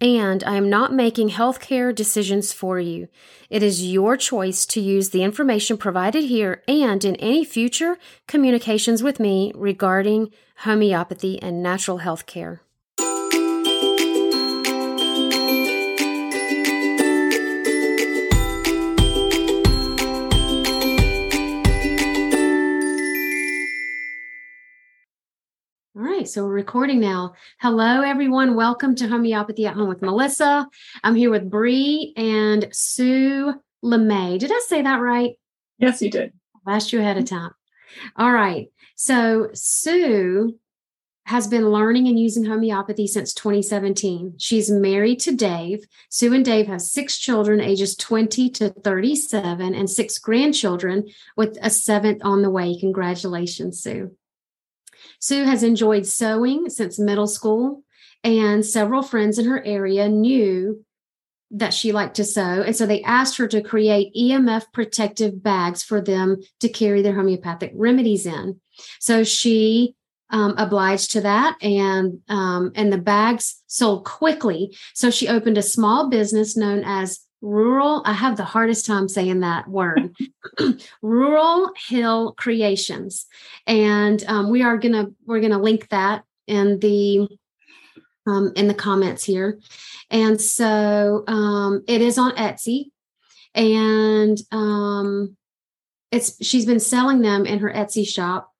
and 0.00 0.42
I 0.44 0.56
am 0.56 0.68
not 0.68 0.92
making 0.92 1.30
healthcare 1.30 1.94
decisions 1.94 2.52
for 2.52 2.78
you. 2.78 3.08
It 3.48 3.62
is 3.62 3.86
your 3.86 4.16
choice 4.16 4.66
to 4.66 4.80
use 4.80 5.10
the 5.10 5.22
information 5.22 5.76
provided 5.76 6.24
here 6.24 6.62
and 6.66 7.04
in 7.04 7.16
any 7.16 7.44
future 7.44 7.96
communications 8.26 9.02
with 9.02 9.20
me 9.20 9.52
regarding 9.54 10.32
homeopathy 10.58 11.40
and 11.40 11.62
natural 11.62 11.98
health 11.98 12.26
right, 26.16 26.28
so 26.28 26.44
we're 26.44 26.52
recording 26.52 27.00
now. 27.00 27.34
Hello, 27.60 28.00
everyone. 28.00 28.54
Welcome 28.54 28.94
to 28.96 29.08
Homeopathy 29.08 29.66
at 29.66 29.74
Home 29.74 29.88
with 29.88 30.00
Melissa. 30.00 30.68
I'm 31.02 31.16
here 31.16 31.30
with 31.30 31.50
Bree 31.50 32.12
and 32.16 32.68
Sue 32.70 33.52
LeMay. 33.82 34.38
Did 34.38 34.52
I 34.52 34.60
say 34.68 34.82
that 34.82 35.00
right? 35.00 35.32
Yes, 35.78 36.00
you 36.00 36.10
did. 36.10 36.32
I 36.66 36.76
asked 36.76 36.92
you 36.92 37.00
ahead 37.00 37.18
of 37.18 37.24
time. 37.24 37.50
All 38.16 38.30
right. 38.30 38.68
So 38.94 39.48
Sue 39.54 40.56
has 41.26 41.48
been 41.48 41.70
learning 41.70 42.06
and 42.06 42.18
using 42.18 42.44
homeopathy 42.44 43.08
since 43.08 43.34
2017. 43.34 44.34
She's 44.38 44.70
married 44.70 45.18
to 45.20 45.34
Dave. 45.34 45.84
Sue 46.10 46.32
and 46.32 46.44
Dave 46.44 46.68
have 46.68 46.82
six 46.82 47.18
children, 47.18 47.60
ages 47.60 47.96
20 47.96 48.50
to 48.50 48.70
37, 48.70 49.74
and 49.74 49.90
six 49.90 50.18
grandchildren, 50.18 51.08
with 51.36 51.58
a 51.60 51.70
seventh 51.70 52.20
on 52.24 52.42
the 52.42 52.50
way. 52.50 52.78
Congratulations, 52.78 53.82
Sue. 53.82 54.14
Sue 55.24 55.44
has 55.44 55.62
enjoyed 55.62 56.04
sewing 56.04 56.68
since 56.68 56.98
middle 56.98 57.26
school, 57.26 57.82
and 58.22 58.62
several 58.62 59.02
friends 59.02 59.38
in 59.38 59.46
her 59.46 59.64
area 59.64 60.06
knew 60.06 60.84
that 61.50 61.72
she 61.72 61.92
liked 61.92 62.16
to 62.16 62.24
sew. 62.24 62.60
And 62.60 62.76
so 62.76 62.84
they 62.84 63.02
asked 63.04 63.38
her 63.38 63.48
to 63.48 63.62
create 63.62 64.14
EMF 64.14 64.64
protective 64.74 65.42
bags 65.42 65.82
for 65.82 66.02
them 66.02 66.42
to 66.60 66.68
carry 66.68 67.00
their 67.00 67.14
homeopathic 67.14 67.72
remedies 67.74 68.26
in. 68.26 68.60
So 69.00 69.24
she 69.24 69.94
um, 70.28 70.56
obliged 70.58 71.12
to 71.12 71.22
that 71.22 71.56
and 71.62 72.20
um, 72.28 72.72
and 72.74 72.92
the 72.92 72.98
bags 72.98 73.62
sold 73.66 74.04
quickly 74.04 74.76
so 74.92 75.10
she 75.10 75.28
opened 75.28 75.58
a 75.58 75.62
small 75.62 76.08
business 76.08 76.56
known 76.56 76.82
as 76.84 77.20
rural 77.44 78.02
i 78.06 78.12
have 78.12 78.36
the 78.36 78.44
hardest 78.44 78.86
time 78.86 79.08
saying 79.08 79.40
that 79.40 79.68
word. 79.68 80.14
Rural 81.02 81.72
hill 81.88 82.32
creations. 82.32 83.26
And 83.66 84.22
um, 84.26 84.50
we 84.50 84.62
are 84.62 84.78
gonna 84.78 85.08
we're 85.26 85.40
gonna 85.40 85.60
link 85.60 85.88
that 85.90 86.24
in 86.46 86.78
the 86.78 87.28
um, 88.26 88.52
in 88.56 88.68
the 88.68 88.74
comments 88.74 89.24
here. 89.24 89.60
And 90.10 90.40
so 90.40 91.24
um, 91.26 91.84
it 91.86 92.00
is 92.00 92.18
on 92.18 92.36
etsy. 92.36 92.86
And 93.54 94.38
um, 94.50 95.36
it's 96.10 96.44
she's 96.44 96.66
been 96.66 96.80
selling 96.80 97.20
them 97.20 97.46
in 97.46 97.60
her 97.60 97.70
etsy 97.70 98.06
shop 98.06 98.52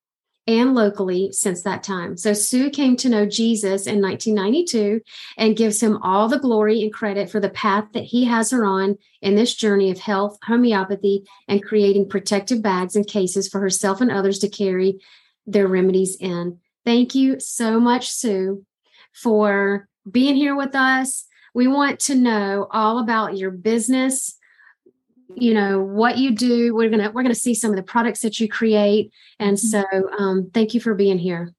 and 0.47 0.75
locally 0.75 1.33
since 1.33 1.63
that 1.63 1.83
time. 1.83 2.17
So 2.17 2.33
Sue 2.33 2.69
came 2.69 2.97
to 2.97 3.09
know 3.09 3.25
Jesus 3.25 3.87
in 3.87 4.03
1992 4.03 5.01
and 5.39 5.57
gives 5.57 5.83
him 5.83 5.99
all 6.03 6.29
the 6.29 6.39
glory 6.39 6.83
and 6.83 6.93
credit 6.93 7.31
for 7.31 7.41
the 7.41 7.51
path 7.51 7.87
that 7.93 8.05
he 8.05 8.25
has 8.25 8.51
her 8.51 8.65
on 8.65 8.99
in 9.23 9.37
this 9.37 9.55
journey 9.55 9.91
of 9.91 9.99
health, 9.99 10.39
homeopathy, 10.43 11.25
and 11.49 11.65
creating 11.65 12.09
protective 12.09 12.63
bags 12.63 12.95
and 12.95 13.07
cases 13.07 13.49
for 13.49 13.61
herself 13.61 14.01
and 14.01 14.11
others 14.11 14.39
to 14.41 14.49
carry 14.49 15.01
their 15.47 15.67
remedies 15.67 16.17
in. 16.21 16.59
Thank 16.85 17.15
you 17.15 17.41
so 17.41 17.81
much, 17.81 18.11
Sue, 18.11 18.65
for 19.13 19.89
being 20.11 20.37
here 20.37 20.55
with 20.55 20.75
us. 20.75 21.27
We 21.55 21.69
want 21.69 22.01
to 22.01 22.15
know 22.15 22.67
all 22.71 22.99
about 22.99 23.39
your 23.39 23.51
business, 23.51 24.37
you 25.35 25.55
know 25.55 25.81
what 25.81 26.19
you 26.19 26.31
do 26.31 26.75
we're 26.75 26.91
gonna 26.91 27.11
we're 27.11 27.23
gonna 27.23 27.35
see 27.35 27.55
some 27.55 27.71
of 27.71 27.77
the 27.77 27.83
products 27.83 28.21
that 28.21 28.39
you 28.41 28.49
create. 28.49 29.11
And 29.39 29.57
mm-hmm. 29.57 29.67
so 29.67 30.19
um, 30.19 30.51
thank 30.53 30.75
you 30.75 30.81
for 30.81 30.95
being 30.95 31.19
here. 31.19 31.53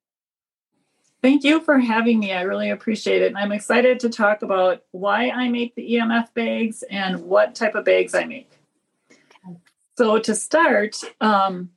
Thank 1.22 1.44
you 1.44 1.60
for 1.60 1.80
having 1.80 2.20
me. 2.20 2.34
I 2.34 2.42
really 2.42 2.70
appreciate 2.70 3.22
it. 3.22 3.28
And 3.28 3.38
i'm 3.38 3.52
excited 3.52 4.00
to 4.02 4.10
talk 4.10 4.42
about 4.42 4.84
why 4.92 5.30
i 5.30 5.50
make 5.50 5.76
the 5.76 5.96
emf 5.96 6.34
bags 6.34 6.84
and 6.84 7.24
what 7.24 7.56
type 7.56 7.76
of 7.76 7.86
bags 7.86 8.14
i 8.14 8.26
make. 8.26 8.52
Okay. 9.12 9.58
so 9.98 10.20
to 10.20 10.36
start 10.36 10.98
um, 11.22 11.70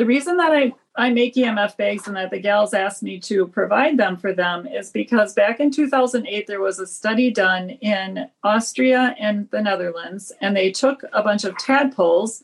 the 0.00 0.06
reason 0.06 0.38
that 0.38 0.50
I, 0.50 0.72
I 0.96 1.10
make 1.10 1.34
EMF 1.34 1.76
bags 1.76 2.06
and 2.06 2.16
that 2.16 2.30
the 2.30 2.40
gals 2.40 2.72
asked 2.72 3.02
me 3.02 3.20
to 3.20 3.46
provide 3.46 3.98
them 3.98 4.16
for 4.16 4.32
them 4.32 4.66
is 4.66 4.90
because 4.90 5.34
back 5.34 5.60
in 5.60 5.70
2008, 5.70 6.46
there 6.46 6.62
was 6.62 6.78
a 6.78 6.86
study 6.86 7.30
done 7.30 7.68
in 7.68 8.26
Austria 8.42 9.14
and 9.20 9.46
the 9.50 9.60
Netherlands, 9.60 10.32
and 10.40 10.56
they 10.56 10.70
took 10.72 11.02
a 11.12 11.22
bunch 11.22 11.44
of 11.44 11.54
tadpoles 11.58 12.42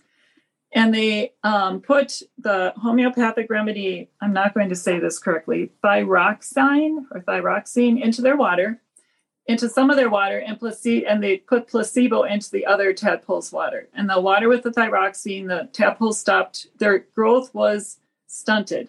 and 0.72 0.92
they 0.92 1.32
um, 1.44 1.80
put 1.80 2.20
the 2.36 2.74
homeopathic 2.76 3.48
remedy, 3.48 4.10
I'm 4.20 4.34
not 4.34 4.52
going 4.52 4.68
to 4.68 4.76
say 4.76 4.98
this 4.98 5.18
correctly, 5.18 5.70
thyroxine 5.82 7.06
or 7.10 7.22
thyroxine 7.22 8.02
into 8.02 8.20
their 8.20 8.36
water 8.36 8.82
into 9.46 9.68
some 9.68 9.90
of 9.90 9.96
their 9.96 10.10
water 10.10 10.38
and 10.38 10.58
placebo 10.58 11.06
and 11.06 11.22
they 11.22 11.36
put 11.38 11.68
placebo 11.68 12.24
into 12.24 12.50
the 12.50 12.66
other 12.66 12.92
tadpoles 12.92 13.52
water. 13.52 13.88
And 13.94 14.10
the 14.10 14.20
water 14.20 14.48
with 14.48 14.62
the 14.62 14.70
thyroxine 14.70 15.48
the 15.48 15.68
tadpoles 15.72 16.18
stopped 16.18 16.66
their 16.78 17.00
growth 17.14 17.54
was 17.54 17.98
stunted. 18.26 18.88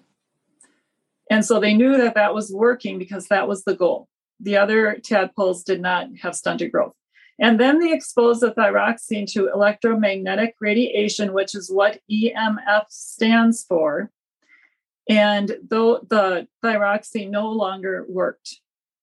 And 1.29 1.46
so 1.46 1.59
they 1.59 1.73
knew 1.73 1.97
that 1.97 2.16
that 2.16 2.34
was 2.34 2.51
working 2.51 2.97
because 2.97 3.28
that 3.28 3.47
was 3.47 3.63
the 3.63 3.75
goal. 3.75 4.07
The 4.40 4.57
other 4.57 5.00
tadpoles 5.03 5.63
did 5.63 5.81
not 5.81 6.07
have 6.22 6.35
stunted 6.35 6.72
growth. 6.72 6.94
And 7.40 7.59
then 7.59 7.79
they 7.79 7.94
exposed 7.94 8.41
the 8.41 8.51
thyroxine 8.51 9.31
to 9.34 9.51
electromagnetic 9.51 10.56
radiation 10.59 11.34
which 11.34 11.53
is 11.53 11.69
what 11.69 12.00
emf 12.12 12.85
stands 12.90 13.63
for. 13.63 14.09
And 15.07 15.57
though 15.69 16.00
the 16.09 16.47
thyroxine 16.63 17.29
no 17.29 17.51
longer 17.51 18.06
worked 18.09 18.59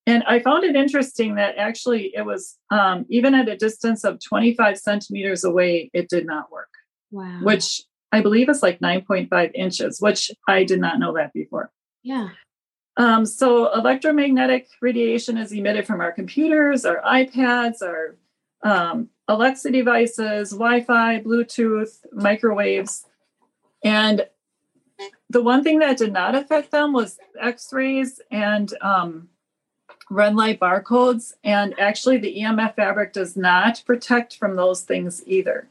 and 0.07 0.23
I 0.25 0.39
found 0.39 0.65
it 0.65 0.77
interesting 0.77 1.37
that 1.37 1.57
actually 1.57 2.15
it 2.15 2.27
was 2.27 2.59
um, 2.71 3.07
even 3.09 3.35
at 3.35 3.49
a 3.49 3.57
distance 3.57 4.05
of 4.05 4.21
25 4.23 4.79
centimeters 4.79 5.45
away, 5.45 5.91
it 5.95 6.09
did 6.09 6.27
not 6.27 6.53
work. 6.53 6.69
Wow. 7.11 7.41
Which 7.43 7.83
I 8.13 8.21
believe 8.21 8.49
is 8.49 8.63
like 8.63 8.81
9.5 8.81 9.51
inches, 9.55 10.01
which 10.01 10.31
I 10.47 10.65
did 10.65 10.81
not 10.81 10.99
know 10.99 11.15
that 11.15 11.33
before. 11.33 11.71
Yeah. 12.03 12.29
Um, 12.97 13.25
so 13.25 13.73
electromagnetic 13.73 14.69
radiation 14.81 15.39
is 15.39 15.53
emitted 15.53 15.87
from 15.87 16.01
our 16.01 16.13
computers, 16.13 16.85
our 16.85 17.01
iPads, 17.03 17.83
our 17.83 18.17
um, 18.63 19.09
Alexa 19.27 19.71
devices, 19.71 20.51
Wi-Fi, 20.51 21.21
Bluetooth, 21.21 21.97
microwaves, 22.13 23.05
and 23.83 24.27
the 25.29 25.43
one 25.43 25.65
thing 25.65 25.81
that 25.81 25.97
did 25.97 26.13
not 26.13 26.35
affect 26.35 26.71
them 26.71 26.93
was 26.93 27.19
X-rays 27.41 28.21
and 28.31 28.73
um, 28.81 29.29
red 30.11 30.35
light 30.35 30.61
barcodes. 30.61 31.33
And 31.43 31.79
actually, 31.79 32.19
the 32.19 32.37
EMF 32.39 32.77
fabric 32.77 33.13
does 33.13 33.37
not 33.37 33.83
protect 33.87 34.37
from 34.37 34.57
those 34.57 34.83
things 34.83 35.23
either. 35.27 35.69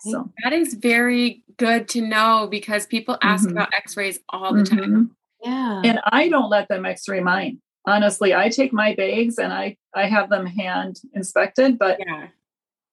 So 0.00 0.30
that 0.44 0.52
is 0.52 0.74
very 0.74 1.42
good 1.56 1.88
to 1.88 2.00
know 2.00 2.46
because 2.50 2.86
people 2.86 3.18
ask 3.22 3.44
mm-hmm. 3.44 3.56
about 3.56 3.74
x 3.74 3.96
rays 3.96 4.20
all 4.28 4.54
the 4.54 4.62
mm-hmm. 4.62 4.78
time. 4.78 5.16
Yeah. 5.42 5.82
And 5.84 6.00
I 6.04 6.28
don't 6.28 6.50
let 6.50 6.68
them 6.68 6.86
x 6.86 7.08
ray 7.08 7.20
mine. 7.20 7.60
Honestly, 7.86 8.34
I 8.34 8.48
take 8.48 8.72
my 8.72 8.94
bags 8.94 9.38
and 9.38 9.52
I, 9.52 9.76
I 9.94 10.06
have 10.06 10.30
them 10.30 10.46
hand 10.46 11.00
inspected, 11.14 11.78
but 11.78 11.98
yeah. 12.04 12.28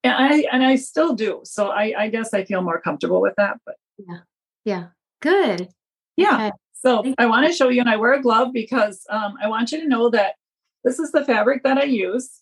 and 0.04 0.14
I 0.14 0.46
and 0.52 0.64
I 0.64 0.78
still 0.78 1.14
do. 1.14 1.42
So 1.44 1.68
I, 1.68 1.94
I 1.98 2.10
guess 2.10 2.34
I 2.34 2.46
feel 2.46 2.62
more 2.62 2.80
comfortable 2.80 3.22
with 3.22 3.34
that. 3.38 3.60
But 3.66 3.76
yeah, 3.98 4.20
yeah, 4.64 4.88
good. 5.22 5.70
Yeah. 6.16 6.36
Okay. 6.36 6.52
So 6.74 7.14
I 7.18 7.26
want 7.26 7.48
to 7.48 7.54
show 7.54 7.70
you, 7.70 7.82
and 7.82 7.90
I 7.90 7.98
wear 7.98 8.14
a 8.14 8.22
glove 8.22 8.54
because 8.54 9.06
um, 9.10 9.36
I 9.42 9.48
want 9.48 9.72
you 9.72 9.82
to 9.82 9.88
know 9.88 10.10
that 10.12 10.36
this 10.86 11.00
is 11.00 11.12
the 11.12 11.26
fabric 11.26 11.64
that 11.64 11.78
I 11.78 11.84
use. 11.84 12.42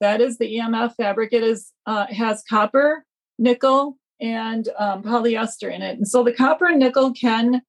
That 0.00 0.20
is 0.20 0.38
the 0.38 0.56
EMF 0.56 0.96
fabric. 0.96 1.32
It 1.32 1.44
is 1.44 1.72
uh, 1.86 2.06
has 2.06 2.42
copper, 2.48 3.04
nickel, 3.38 3.98
and 4.20 4.68
um, 4.78 5.02
polyester 5.04 5.72
in 5.72 5.82
it. 5.82 5.98
And 5.98 6.08
so 6.08 6.24
the 6.24 6.32
copper 6.32 6.66
and 6.66 6.80
nickel 6.80 7.12
can 7.12 7.62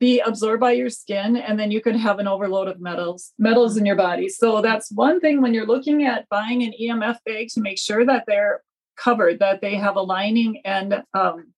be 0.00 0.18
absorbed 0.18 0.60
by 0.60 0.72
your 0.72 0.90
skin 0.90 1.36
and 1.36 1.60
then 1.60 1.70
you 1.70 1.80
could 1.80 1.94
have 1.94 2.18
an 2.18 2.26
overload 2.26 2.66
of 2.66 2.80
metals 2.80 3.32
metals 3.38 3.76
in 3.76 3.86
your 3.86 3.94
body 3.94 4.28
so 4.28 4.60
that's 4.60 4.90
one 4.90 5.20
thing 5.20 5.40
when 5.40 5.54
you're 5.54 5.64
looking 5.64 6.04
at 6.04 6.28
buying 6.28 6.64
an 6.64 6.72
emf 6.82 7.18
bag 7.24 7.46
to 7.46 7.60
make 7.60 7.78
sure 7.78 8.04
that 8.04 8.24
they're 8.26 8.62
covered 8.96 9.38
that 9.38 9.60
they 9.60 9.76
have 9.76 9.94
a 9.94 10.00
lining 10.00 10.60
and 10.64 11.04
um, 11.14 11.52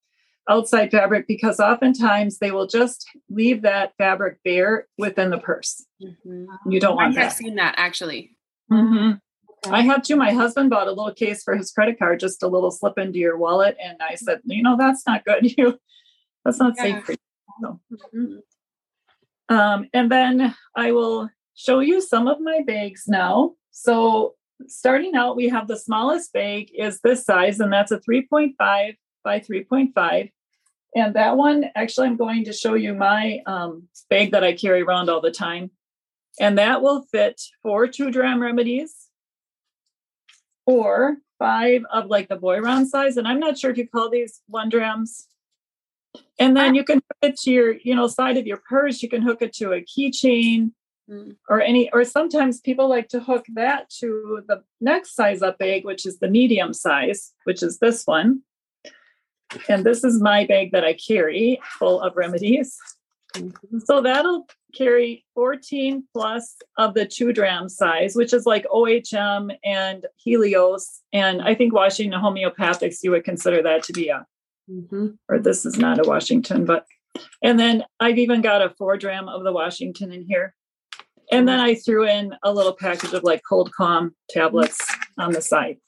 outside 0.49 0.91
fabric 0.91 1.26
because 1.26 1.58
oftentimes 1.58 2.38
they 2.38 2.50
will 2.50 2.67
just 2.67 3.06
leave 3.31 3.62
that 3.62 3.93
fabric 3.96 4.38
bare 4.44 4.87
within 4.99 5.31
the 5.31 5.38
purse 5.38 5.87
mm-hmm. 6.02 6.70
you 6.70 6.81
don't 6.81 6.96
want 6.96 7.14
that. 7.14 7.20
i 7.20 7.25
have 7.25 7.32
that. 7.32 7.38
seen 7.38 7.55
that 7.56 7.75
actually 7.76 8.37
mm-hmm. 8.70 9.12
okay. 9.67 9.76
i 9.76 9.81
have 9.81 10.02
too 10.02 10.17
my 10.17 10.32
husband 10.32 10.70
bought 10.70 10.87
a 10.87 10.93
little 10.93 11.14
case 11.14 11.43
for 11.43 11.56
his 11.56 11.73
credit 11.73 11.99
card 11.99 12.20
just 12.20 12.43
a 12.43 12.49
little 12.49 12.70
slip 12.70 12.99
into 12.99 13.19
your 13.19 13.37
wallet 13.37 13.76
and 13.82 13.99
i 14.02 14.14
said 14.14 14.41
you 14.44 14.62
know 14.62 14.76
that's 14.76 15.06
not 15.06 15.25
good 15.25 15.43
you 15.58 15.79
that's 16.44 16.58
not 16.58 16.75
yeah. 16.76 16.82
safe 16.82 17.05
for 17.05 17.12
you 17.12 17.19
mm-hmm. 17.64 19.55
um, 19.55 19.88
and 19.93 20.11
then 20.11 20.55
I 20.76 20.93
will 20.93 21.31
show 21.55 21.81
you 21.81 22.00
some 22.00 22.26
of 22.26 22.41
my 22.41 22.62
bags 22.67 23.05
now. 23.06 23.52
So 23.70 24.35
starting 24.67 25.14
out, 25.14 25.37
we 25.37 25.49
have 25.49 25.69
the 25.69 25.79
smallest 25.79 26.32
bag 26.32 26.70
is 26.76 27.00
this 27.00 27.25
size, 27.25 27.61
and 27.61 27.73
that's 27.73 27.93
a 27.93 28.00
3.5 28.00 28.96
by 29.25 29.41
3.5. 29.41 30.31
And 30.97 31.15
that 31.15 31.37
one, 31.37 31.65
actually, 31.75 32.06
I'm 32.06 32.17
going 32.17 32.44
to 32.44 32.53
show 32.53 32.75
you 32.75 32.94
my 32.94 33.41
um, 33.47 33.88
bag 34.09 34.31
that 34.31 34.44
I 34.44 34.53
carry 34.53 34.82
around 34.82 35.11
all 35.11 35.21
the 35.21 35.31
time. 35.31 35.71
And 36.38 36.59
that 36.59 36.82
will 36.82 37.03
fit 37.11 37.41
four 37.62 37.87
two 37.88 38.11
dram 38.11 38.41
remedies 38.41 39.09
or 40.67 41.17
five 41.38 41.82
of 41.93 42.06
like 42.06 42.29
the 42.29 42.37
boy 42.37 42.61
round 42.61 42.88
size. 42.88 43.17
And 43.17 43.26
I'm 43.26 43.41
not 43.41 43.59
sure 43.59 43.71
if 43.71 43.79
you 43.79 43.88
call 43.88 44.11
these 44.11 44.41
one 44.47 44.69
drams 44.69 45.27
and 46.38 46.56
then 46.56 46.75
you 46.75 46.85
can 46.85 46.97
hook 46.97 47.19
it 47.23 47.37
to 47.41 47.50
your, 47.50 47.73
you 47.73 47.94
know, 47.94 48.06
side 48.06 48.37
of 48.37 48.47
your 48.47 48.61
purse. 48.69 49.03
You 49.03 49.09
can 49.09 49.23
hook 49.23 49.43
it 49.43 49.53
to 49.55 49.73
a 49.73 49.81
keychain 49.81 50.73
mm. 51.09 51.37
or 51.49 51.61
any, 51.61 51.91
or 51.93 52.05
sometimes 52.05 52.61
people 52.61 52.88
like 52.88 53.09
to 53.09 53.20
hook 53.20 53.44
that 53.55 53.91
to 54.00 54.43
the 54.49 54.62
next 54.81 55.15
size 55.15 55.43
up 55.43 55.59
bag, 55.59 55.85
which 55.85 56.06
is 56.06 56.19
the 56.19 56.29
medium 56.29 56.73
size, 56.73 57.32
which 57.44 57.62
is 57.62 57.79
this 57.79 58.05
one. 58.05 58.43
And 59.69 59.85
this 59.85 60.05
is 60.05 60.21
my 60.21 60.47
bag 60.47 60.73
that 60.73 60.85
I 60.85 60.95
carry 60.95 61.61
full 61.79 62.01
of 62.01 62.17
remedies. 62.17 62.77
Mm-hmm. 63.35 63.79
So 63.85 64.01
that'll 64.01 64.47
carry 64.75 65.25
14 65.35 66.05
plus 66.12 66.56
of 66.79 66.95
the 66.95 67.06
two 67.06 67.33
dram 67.33 67.69
size, 67.69 68.15
which 68.15 68.33
is 68.33 68.47
like 68.47 68.65
OHM 68.67 69.56
and 69.65 70.06
Helios. 70.17 71.01
And 71.12 71.43
I 71.43 71.55
think 71.55 71.73
Washington 71.73 72.21
Homeopathics, 72.21 72.99
you 73.03 73.11
would 73.11 73.25
consider 73.25 73.62
that 73.62 73.83
to 73.85 73.93
be 73.93 74.09
a 74.09 74.27
Mm-hmm. 74.71 75.09
Or 75.29 75.39
this 75.39 75.67
is 75.67 75.77
not 75.77 76.05
a 76.05 76.09
Washington, 76.09 76.65
but 76.65 76.87
and 77.43 77.59
then 77.61 77.85
I've 78.01 78.19
even 78.19 78.41
got 78.41 78.62
a 78.62 78.71
four 78.71 78.97
dram 78.97 79.29
of 79.29 79.45
the 79.45 79.53
Washington 79.53 80.12
in 80.12 80.25
here. 80.27 80.55
And 81.31 81.49
then 81.49 81.61
I 81.61 81.75
threw 81.75 82.06
in 82.06 82.35
a 82.43 82.53
little 82.53 82.75
package 82.75 83.12
of 83.12 83.23
like 83.23 83.43
Coldcalm 83.51 84.11
tablets 84.31 84.79
on 85.19 85.33
the 85.33 85.41
side. 85.41 85.79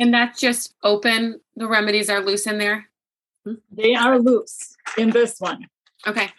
And 0.00 0.12
that's 0.12 0.40
just 0.40 0.74
open. 0.82 1.40
The 1.56 1.68
remedies 1.68 2.08
are 2.10 2.20
loose 2.20 2.46
in 2.46 2.58
there. 2.58 2.88
They 3.70 3.94
are 3.94 4.18
loose 4.18 4.76
in 4.96 5.10
this 5.10 5.40
one. 5.40 5.66
Okay. 6.06 6.30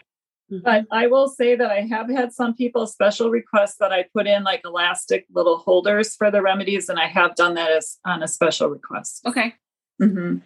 Mm-hmm. 0.52 0.60
But 0.64 0.86
I 0.92 1.08
will 1.08 1.28
say 1.28 1.56
that 1.56 1.72
I 1.72 1.82
have 1.82 2.10
had 2.10 2.34
some 2.34 2.54
people 2.54 2.86
special 2.86 3.30
requests 3.30 3.78
that 3.80 3.92
I 3.92 4.06
put 4.14 4.28
in 4.28 4.44
like 4.44 4.62
elastic 4.66 5.26
little 5.34 5.58
holders 5.58 6.16
for 6.16 6.30
the 6.30 6.42
remedies, 6.42 6.90
and 6.90 7.00
I 7.00 7.08
have 7.08 7.36
done 7.36 7.56
that 7.56 7.72
as 7.72 7.98
on 8.06 8.24
a 8.24 8.28
special 8.28 8.70
request. 8.70 9.26
Okay. 9.26 9.54
Mm-hmm. 10.02 10.38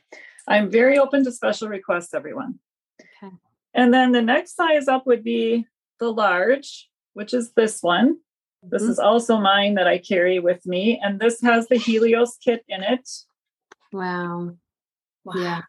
I'm 0.47 0.71
very 0.71 0.97
open 0.97 1.23
to 1.25 1.31
special 1.31 1.67
requests, 1.67 2.13
everyone. 2.13 2.59
Okay. 3.01 3.33
And 3.73 3.93
then 3.93 4.11
the 4.11 4.21
next 4.21 4.55
size 4.55 4.87
up 4.87 5.05
would 5.05 5.23
be 5.23 5.65
the 5.99 6.11
large, 6.11 6.89
which 7.13 7.33
is 7.33 7.51
this 7.53 7.81
one. 7.81 8.17
This 8.63 8.83
mm-hmm. 8.83 8.91
is 8.91 8.99
also 8.99 9.39
mine 9.39 9.75
that 9.75 9.87
I 9.87 9.97
carry 9.97 10.39
with 10.39 10.65
me. 10.65 10.99
And 11.03 11.19
this 11.19 11.41
has 11.41 11.67
the 11.67 11.77
Helios 11.77 12.37
kit 12.43 12.63
in 12.67 12.81
it. 12.83 13.09
Wow. 13.91 14.55
wow. 15.23 15.33
Yeah. 15.35 15.61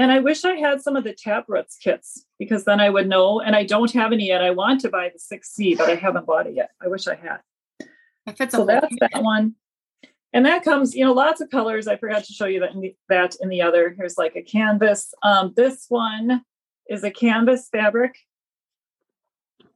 And 0.00 0.10
I 0.10 0.18
wish 0.18 0.44
I 0.44 0.56
had 0.56 0.80
some 0.80 0.96
of 0.96 1.04
the 1.04 1.12
Taproots 1.12 1.76
kits 1.76 2.24
because 2.38 2.64
then 2.64 2.80
I 2.80 2.90
would 2.90 3.08
know. 3.08 3.40
And 3.40 3.54
I 3.54 3.64
don't 3.64 3.92
have 3.92 4.12
any 4.12 4.28
yet. 4.28 4.42
I 4.42 4.50
want 4.50 4.80
to 4.80 4.88
buy 4.88 5.10
the 5.10 5.18
6C, 5.18 5.76
but 5.76 5.88
I 5.88 5.94
haven't 5.94 6.26
bought 6.26 6.46
it 6.46 6.54
yet. 6.54 6.70
I 6.82 6.88
wish 6.88 7.06
I 7.06 7.14
had. 7.14 7.40
so 8.50 8.64
that's 8.64 8.94
that 9.00 9.22
one 9.22 9.54
and 10.32 10.46
that 10.46 10.64
comes 10.64 10.94
you 10.94 11.04
know 11.04 11.12
lots 11.12 11.40
of 11.40 11.50
colors 11.50 11.86
i 11.86 11.96
forgot 11.96 12.24
to 12.24 12.32
show 12.32 12.46
you 12.46 12.60
that 12.60 12.72
in 12.72 12.80
the, 12.80 12.94
that 13.08 13.36
in 13.40 13.48
the 13.48 13.62
other 13.62 13.94
here's 13.96 14.18
like 14.18 14.36
a 14.36 14.42
canvas 14.42 15.12
um, 15.22 15.52
this 15.56 15.86
one 15.88 16.42
is 16.88 17.04
a 17.04 17.10
canvas 17.10 17.68
fabric 17.70 18.16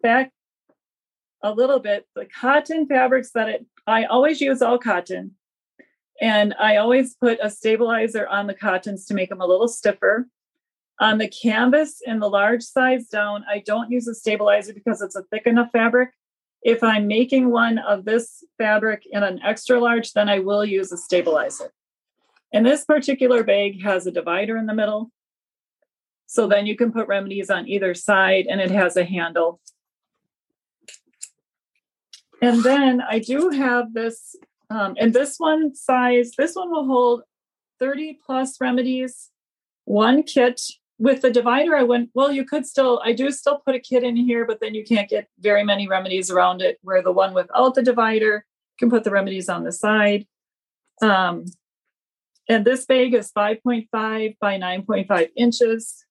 back 0.02 0.32
a 1.42 1.52
little 1.52 1.78
bit 1.78 2.06
the 2.14 2.26
cotton 2.26 2.86
fabrics 2.86 3.30
that 3.32 3.48
it 3.48 3.66
i 3.86 4.04
always 4.04 4.40
use 4.40 4.62
all 4.62 4.78
cotton 4.78 5.32
and 6.20 6.54
i 6.60 6.76
always 6.76 7.14
put 7.14 7.38
a 7.42 7.50
stabilizer 7.50 8.26
on 8.28 8.46
the 8.46 8.54
cottons 8.54 9.04
to 9.06 9.14
make 9.14 9.28
them 9.28 9.40
a 9.40 9.46
little 9.46 9.68
stiffer 9.68 10.26
on 11.00 11.18
the 11.18 11.28
canvas 11.28 12.00
in 12.06 12.20
the 12.20 12.28
large 12.28 12.62
size 12.62 13.08
down 13.08 13.44
i 13.48 13.62
don't 13.66 13.90
use 13.90 14.06
a 14.06 14.14
stabilizer 14.14 14.72
because 14.72 15.02
it's 15.02 15.16
a 15.16 15.22
thick 15.24 15.46
enough 15.46 15.70
fabric 15.72 16.10
if 16.64 16.82
I'm 16.82 17.06
making 17.06 17.50
one 17.50 17.78
of 17.78 18.06
this 18.06 18.42
fabric 18.56 19.06
in 19.10 19.22
an 19.22 19.38
extra 19.44 19.78
large, 19.78 20.14
then 20.14 20.30
I 20.30 20.38
will 20.38 20.64
use 20.64 20.90
a 20.90 20.96
stabilizer. 20.96 21.72
And 22.54 22.64
this 22.64 22.86
particular 22.86 23.44
bag 23.44 23.82
has 23.82 24.06
a 24.06 24.10
divider 24.10 24.56
in 24.56 24.64
the 24.66 24.74
middle. 24.74 25.10
So 26.26 26.48
then 26.48 26.66
you 26.66 26.74
can 26.74 26.90
put 26.90 27.06
remedies 27.06 27.50
on 27.50 27.68
either 27.68 27.92
side 27.94 28.46
and 28.48 28.62
it 28.62 28.70
has 28.70 28.96
a 28.96 29.04
handle. 29.04 29.60
And 32.40 32.62
then 32.64 33.02
I 33.02 33.18
do 33.18 33.50
have 33.50 33.92
this, 33.92 34.34
um, 34.70 34.94
and 34.98 35.12
this 35.12 35.36
one 35.38 35.74
size, 35.74 36.32
this 36.36 36.54
one 36.54 36.70
will 36.70 36.86
hold 36.86 37.22
30 37.80 38.18
plus 38.24 38.60
remedies, 38.60 39.30
one 39.84 40.22
kit 40.22 40.60
with 40.98 41.22
the 41.22 41.30
divider, 41.30 41.76
I 41.76 41.82
went, 41.82 42.10
well, 42.14 42.30
you 42.30 42.44
could 42.44 42.66
still, 42.66 43.00
I 43.04 43.12
do 43.12 43.30
still 43.30 43.58
put 43.58 43.74
a 43.74 43.80
kit 43.80 44.04
in 44.04 44.16
here, 44.16 44.46
but 44.46 44.60
then 44.60 44.74
you 44.74 44.84
can't 44.84 45.08
get 45.08 45.28
very 45.40 45.64
many 45.64 45.88
remedies 45.88 46.30
around 46.30 46.62
it. 46.62 46.78
Where 46.82 47.02
the 47.02 47.12
one 47.12 47.34
without 47.34 47.74
the 47.74 47.82
divider 47.82 48.46
can 48.78 48.90
put 48.90 49.04
the 49.04 49.10
remedies 49.10 49.48
on 49.48 49.64
the 49.64 49.72
side. 49.72 50.26
Um, 51.02 51.46
and 52.48 52.64
this 52.64 52.84
bag 52.84 53.14
is 53.14 53.32
5.5 53.32 53.88
by 53.90 54.58
9.5 54.58 55.30
inches. 55.36 56.04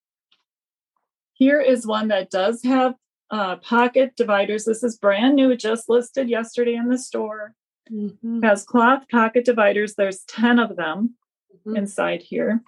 Here 1.33 1.61
is 1.61 1.87
one 1.87 2.09
that 2.09 2.29
does 2.29 2.63
have 2.63 2.95
uh, 3.31 3.57
pocket 3.57 4.15
dividers. 4.15 4.65
This 4.65 4.83
is 4.83 4.97
brand 4.97 5.35
new, 5.35 5.55
just 5.55 5.89
listed 5.89 6.29
yesterday 6.29 6.75
in 6.75 6.89
the 6.89 6.97
store. 6.97 7.55
Mm-hmm. 7.91 8.43
Has 8.43 8.63
cloth 8.63 9.07
pocket 9.09 9.45
dividers. 9.45 9.95
There's 9.95 10.23
10 10.25 10.59
of 10.59 10.75
them 10.75 11.15
mm-hmm. 11.53 11.77
inside 11.77 12.21
here. 12.21 12.61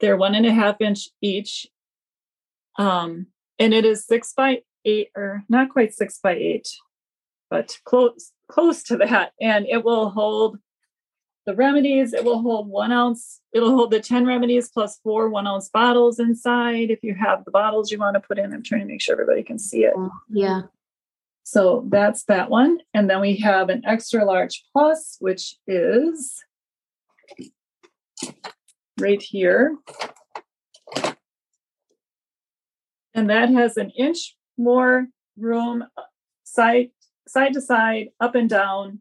They're 0.00 0.16
one 0.16 0.34
and 0.34 0.46
a 0.46 0.52
half 0.52 0.80
inch 0.80 1.08
each. 1.20 1.68
Um, 2.78 3.26
and 3.58 3.72
it 3.72 3.84
is 3.84 4.06
six 4.06 4.32
by 4.36 4.62
eight, 4.84 5.08
or 5.14 5.44
not 5.48 5.68
quite 5.68 5.94
six 5.94 6.18
by 6.22 6.32
eight, 6.32 6.68
but 7.50 7.78
close 7.84 8.32
close 8.48 8.82
to 8.84 8.96
that. 8.96 9.32
And 9.40 9.66
it 9.68 9.84
will 9.84 10.10
hold 10.10 10.58
the 11.46 11.54
remedies. 11.54 12.12
It 12.12 12.24
will 12.24 12.40
hold 12.40 12.68
one 12.68 12.92
ounce. 12.92 13.40
It'll 13.52 13.70
hold 13.70 13.90
the 13.90 14.00
10 14.00 14.26
remedies 14.26 14.68
plus 14.68 14.98
four 15.02 15.28
one 15.28 15.46
ounce 15.46 15.68
bottles 15.68 16.18
inside. 16.18 16.90
If 16.90 17.00
you 17.02 17.14
have 17.14 17.44
the 17.44 17.50
bottles 17.50 17.90
you 17.90 17.98
want 17.98 18.14
to 18.14 18.20
put 18.20 18.38
in, 18.38 18.52
I'm 18.52 18.62
trying 18.62 18.82
to 18.82 18.86
make 18.86 19.00
sure 19.00 19.14
everybody 19.14 19.42
can 19.42 19.58
see 19.58 19.84
it. 19.84 19.94
Yeah. 20.30 20.62
So 21.44 21.86
that's 21.88 22.24
that 22.24 22.50
one. 22.50 22.78
And 22.94 23.10
then 23.10 23.20
we 23.20 23.36
have 23.38 23.68
an 23.68 23.82
extra 23.84 24.24
large 24.24 24.64
plus, 24.72 25.16
which 25.20 25.56
is 25.66 26.42
right 28.98 29.20
here. 29.20 29.76
And 33.14 33.28
that 33.28 33.50
has 33.50 33.76
an 33.76 33.90
inch 33.90 34.36
more 34.56 35.08
room 35.36 35.84
uh, 35.96 36.02
side 36.44 36.90
side 37.28 37.54
to 37.54 37.60
side, 37.60 38.08
up 38.20 38.34
and 38.34 38.48
down. 38.48 39.00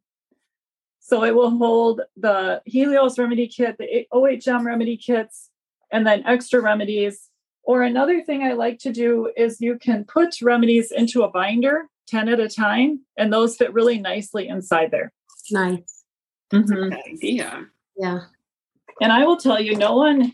So 1.00 1.24
it 1.24 1.36
will 1.36 1.50
hold 1.50 2.02
the 2.16 2.62
Helios 2.66 3.20
remedy 3.20 3.48
kit, 3.48 3.76
the 3.78 4.08
OHM 4.14 4.64
remedy 4.64 4.96
kits, 4.96 5.50
and 5.92 6.08
then 6.08 6.24
extra 6.26 6.62
remedies. 6.62 7.30
Or 7.64 7.82
another 7.84 8.22
thing 8.22 8.44
I 8.44 8.54
like 8.54 8.80
to 8.80 8.92
do 8.92 9.32
is 9.36 9.60
you 9.60 9.78
can 9.78 10.06
put 10.06 10.42
remedies 10.42 10.92
into 10.92 11.24
a 11.24 11.30
binder, 11.30 11.88
10 12.12 12.30
at 12.30 12.40
a 12.40 12.50
time, 12.50 13.00
and 13.18 13.32
those 13.32 13.56
fit 13.56 13.74
really 13.74 14.00
nicely 14.00 14.48
inside 14.48 14.92
there. 14.92 15.12
Nice. 15.50 16.04
Mm-hmm. 16.54 16.94
idea. 17.14 17.66
Yeah. 17.98 18.20
And 19.02 19.12
I 19.12 19.26
will 19.26 19.38
tell 19.38 19.60
you, 19.60 19.76
no 19.78 19.96
one, 19.96 20.34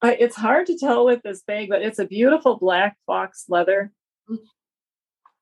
I, 0.00 0.14
it's 0.14 0.36
hard 0.36 0.66
to 0.68 0.78
tell 0.78 1.04
with 1.04 1.22
this 1.22 1.42
bag, 1.42 1.68
but 1.68 1.82
it's 1.82 1.98
a 1.98 2.06
beautiful 2.06 2.56
black 2.56 2.96
fox 3.06 3.46
leather. 3.48 3.92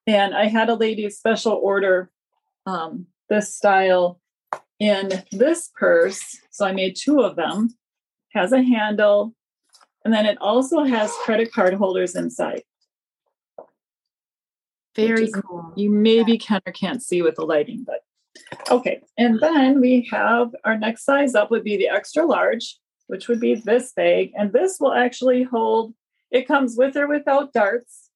And 0.06 0.34
I 0.34 0.46
had 0.46 0.68
a 0.68 0.74
lady 0.74 1.10
special 1.10 1.52
order 1.52 2.10
um, 2.64 3.06
this 3.28 3.54
style 3.54 4.20
in 4.78 5.24
this 5.32 5.70
purse. 5.74 6.38
So 6.50 6.64
I 6.64 6.72
made 6.72 6.96
two 6.96 7.20
of 7.20 7.36
them, 7.36 7.76
has 8.32 8.52
a 8.52 8.62
handle, 8.62 9.34
and 10.04 10.14
then 10.14 10.26
it 10.26 10.38
also 10.40 10.84
has 10.84 11.12
credit 11.24 11.52
card 11.52 11.74
holders 11.74 12.14
inside. 12.14 12.62
Very 14.96 15.24
is- 15.24 15.34
cool. 15.34 15.72
You 15.76 15.90
maybe 15.90 16.38
can 16.38 16.60
or 16.66 16.72
can't 16.72 17.02
see 17.02 17.22
with 17.22 17.36
the 17.36 17.44
lighting, 17.44 17.84
but 17.86 18.00
okay. 18.70 19.00
And 19.18 19.38
then 19.40 19.80
we 19.80 20.08
have 20.10 20.54
our 20.64 20.78
next 20.78 21.04
size 21.04 21.34
up 21.34 21.50
would 21.50 21.64
be 21.64 21.76
the 21.76 21.88
extra 21.88 22.24
large, 22.24 22.78
which 23.06 23.28
would 23.28 23.40
be 23.40 23.54
this 23.54 23.92
bag. 23.92 24.32
And 24.36 24.52
this 24.52 24.78
will 24.80 24.92
actually 24.92 25.42
hold, 25.42 25.94
it 26.30 26.48
comes 26.48 26.76
with 26.76 26.96
or 26.96 27.08
without 27.08 27.52
darts. 27.52 28.10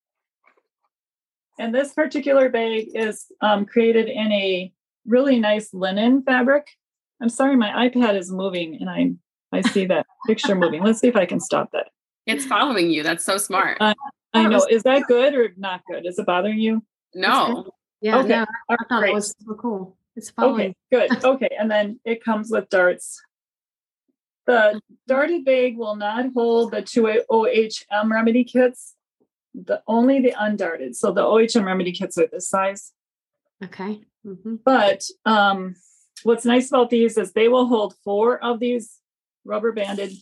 And 1.58 1.74
this 1.74 1.92
particular 1.92 2.48
bag 2.48 2.88
is 2.94 3.26
um, 3.42 3.66
created 3.66 4.08
in 4.08 4.32
a 4.32 4.72
really 5.06 5.38
nice 5.38 5.74
linen 5.74 6.22
fabric. 6.22 6.66
I'm 7.20 7.28
sorry, 7.28 7.56
my 7.56 7.88
iPad 7.88 8.18
is 8.18 8.32
moving 8.32 8.78
and 8.80 8.88
I 8.88 9.12
I 9.52 9.60
see 9.62 9.84
that 9.86 10.06
picture 10.26 10.54
moving. 10.54 10.82
Let's 10.82 11.00
see 11.00 11.08
if 11.08 11.16
I 11.16 11.26
can 11.26 11.40
stop 11.40 11.70
that. 11.72 11.88
It's 12.26 12.46
following 12.46 12.90
you. 12.90 13.02
That's 13.02 13.24
so 13.24 13.36
smart. 13.36 13.78
Uh, 13.80 13.94
I 14.32 14.46
know. 14.46 14.64
Is 14.70 14.82
that 14.84 15.06
good 15.06 15.34
or 15.34 15.52
not 15.56 15.82
good? 15.90 16.06
Is 16.06 16.18
it 16.18 16.26
bothering 16.26 16.58
you? 16.58 16.82
no. 17.14 17.66
Yeah, 18.02 18.20
Okay. 18.20 18.28
no, 18.28 18.46
I 18.70 18.76
thought 18.88 19.00
Great. 19.00 19.10
it 19.10 19.14
was 19.14 19.34
so 19.46 19.54
cool. 19.54 19.96
It's 20.16 20.30
following. 20.30 20.74
Okay, 20.92 21.08
good. 21.08 21.24
Okay, 21.24 21.50
and 21.58 21.70
then 21.70 22.00
it 22.04 22.24
comes 22.24 22.50
with 22.50 22.70
darts. 22.70 23.20
The 24.46 24.80
darted 25.06 25.44
bag 25.44 25.76
will 25.76 25.96
not 25.96 26.32
hold 26.34 26.70
the 26.70 26.80
two 26.80 27.02
OHM 27.30 28.10
remedy 28.10 28.42
kits. 28.44 28.94
The 29.54 29.82
only 29.86 30.20
the 30.20 30.32
undarted. 30.32 30.96
So 30.96 31.12
the 31.12 31.20
OHM 31.22 31.64
remedy 31.66 31.92
kits 31.92 32.16
are 32.16 32.26
this 32.26 32.48
size. 32.48 32.92
Okay. 33.62 34.00
hmm 34.24 34.54
But 34.64 35.02
um, 35.26 35.74
what's 36.22 36.46
nice 36.46 36.68
about 36.70 36.88
these 36.88 37.18
is 37.18 37.32
they 37.32 37.48
will 37.48 37.66
hold 37.66 37.94
four 38.02 38.42
of 38.42 38.60
these 38.60 38.96
rubber 39.44 39.72
banded 39.72 40.12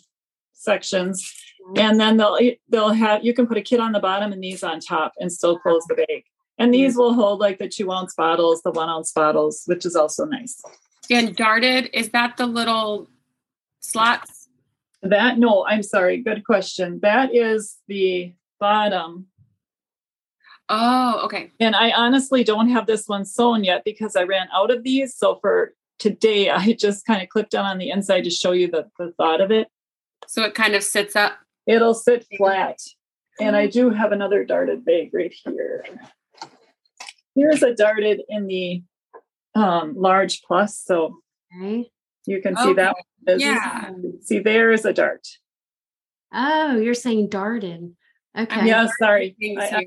sections, 0.53 1.33
and 1.77 2.01
then 2.01 2.17
they'll 2.17 2.39
they'll 2.69 2.91
have 2.91 3.25
you 3.25 3.35
can 3.35 3.47
put 3.47 3.59
a 3.59 3.63
kit 3.63 3.81
on 3.81 3.93
the 3.93 4.01
bottom 4.01 4.33
and 4.33 4.43
these 4.43 4.63
on 4.63 4.81
top 4.81 5.13
and 5.19 5.33
still 5.33 5.59
close 5.59 5.85
the 5.89 5.95
bag. 5.95 6.25
And 6.59 6.75
these 6.75 6.95
mm. 6.95 6.99
will 6.99 7.15
hold 7.15 7.41
like 7.41 7.59
the 7.59 7.69
two 7.69 7.91
ounce 7.93 8.15
bottles, 8.15 8.63
the 8.63 8.71
one 8.71 8.89
ounce 8.89 9.13
bottles, 9.13 9.63
which 9.67 9.87
is 9.87 9.95
also 9.95 10.25
nice. 10.25 10.61
And 11.11 11.35
darted, 11.35 11.89
is 11.93 12.11
that 12.11 12.37
the 12.37 12.47
little 12.47 13.09
slots? 13.81 14.49
That 15.03 15.39
no, 15.39 15.65
I'm 15.67 15.83
sorry. 15.83 16.19
Good 16.19 16.45
question. 16.45 17.01
That 17.03 17.35
is 17.35 17.79
the 17.87 18.35
bottom. 18.59 19.27
Oh, 20.69 21.23
okay. 21.25 21.51
And 21.61 21.75
I 21.75 21.93
honestly 21.93 22.45
don't 22.45 22.69
have 22.69 22.87
this 22.87 23.09
one 23.09 23.25
sewn 23.25 23.65
yet 23.65 23.85
because 23.85 24.17
I 24.17 24.25
ran 24.25 24.49
out 24.53 24.71
of 24.71 24.83
these. 24.83 25.17
So 25.17 25.39
for 25.41 25.73
today, 25.99 26.51
I 26.51 26.73
just 26.73 27.07
kind 27.07 27.23
of 27.23 27.29
clipped 27.29 27.55
on 27.55 27.65
on 27.65 27.79
the 27.79 27.91
inside 27.91 28.25
to 28.25 28.31
show 28.31 28.53
you 28.53 28.71
the, 28.71 28.91
the 28.99 29.13
thought 29.13 29.41
of 29.41 29.51
it. 29.51 29.69
So 30.27 30.43
it 30.43 30.55
kind 30.55 30.75
of 30.75 30.83
sits 30.83 31.17
up. 31.17 31.39
It'll 31.69 31.95
sit 31.95 32.27
flat. 32.37 32.79
And 33.41 33.55
I 33.55 33.69
do 33.69 33.91
have 33.91 34.11
another 34.11 34.45
darted 34.45 34.85
bag 34.85 35.11
right 35.13 35.33
here. 35.45 35.85
Here's 37.37 37.63
a 37.63 37.73
darted 37.75 38.23
in 38.29 38.47
the 38.49 38.83
um, 39.55 39.95
large 39.97 40.43
plus. 40.43 40.81
So 40.85 41.19
Okay. 41.57 41.89
you 42.27 42.43
can 42.43 42.57
see 42.57 42.73
that. 42.73 42.95
one 43.25 43.39
Yeah. 43.41 43.91
See, 44.23 44.41
there 44.41 44.73
is 44.73 44.85
a 44.85 44.93
dart. 44.93 45.27
Oh, 46.35 46.77
you're 46.79 46.95
saying 46.95 47.29
darted. 47.29 47.95
Okay. 48.37 48.67
Yeah, 48.67 48.89
sorry. 48.99 49.37
Things 49.39 49.63
I- 49.63 49.85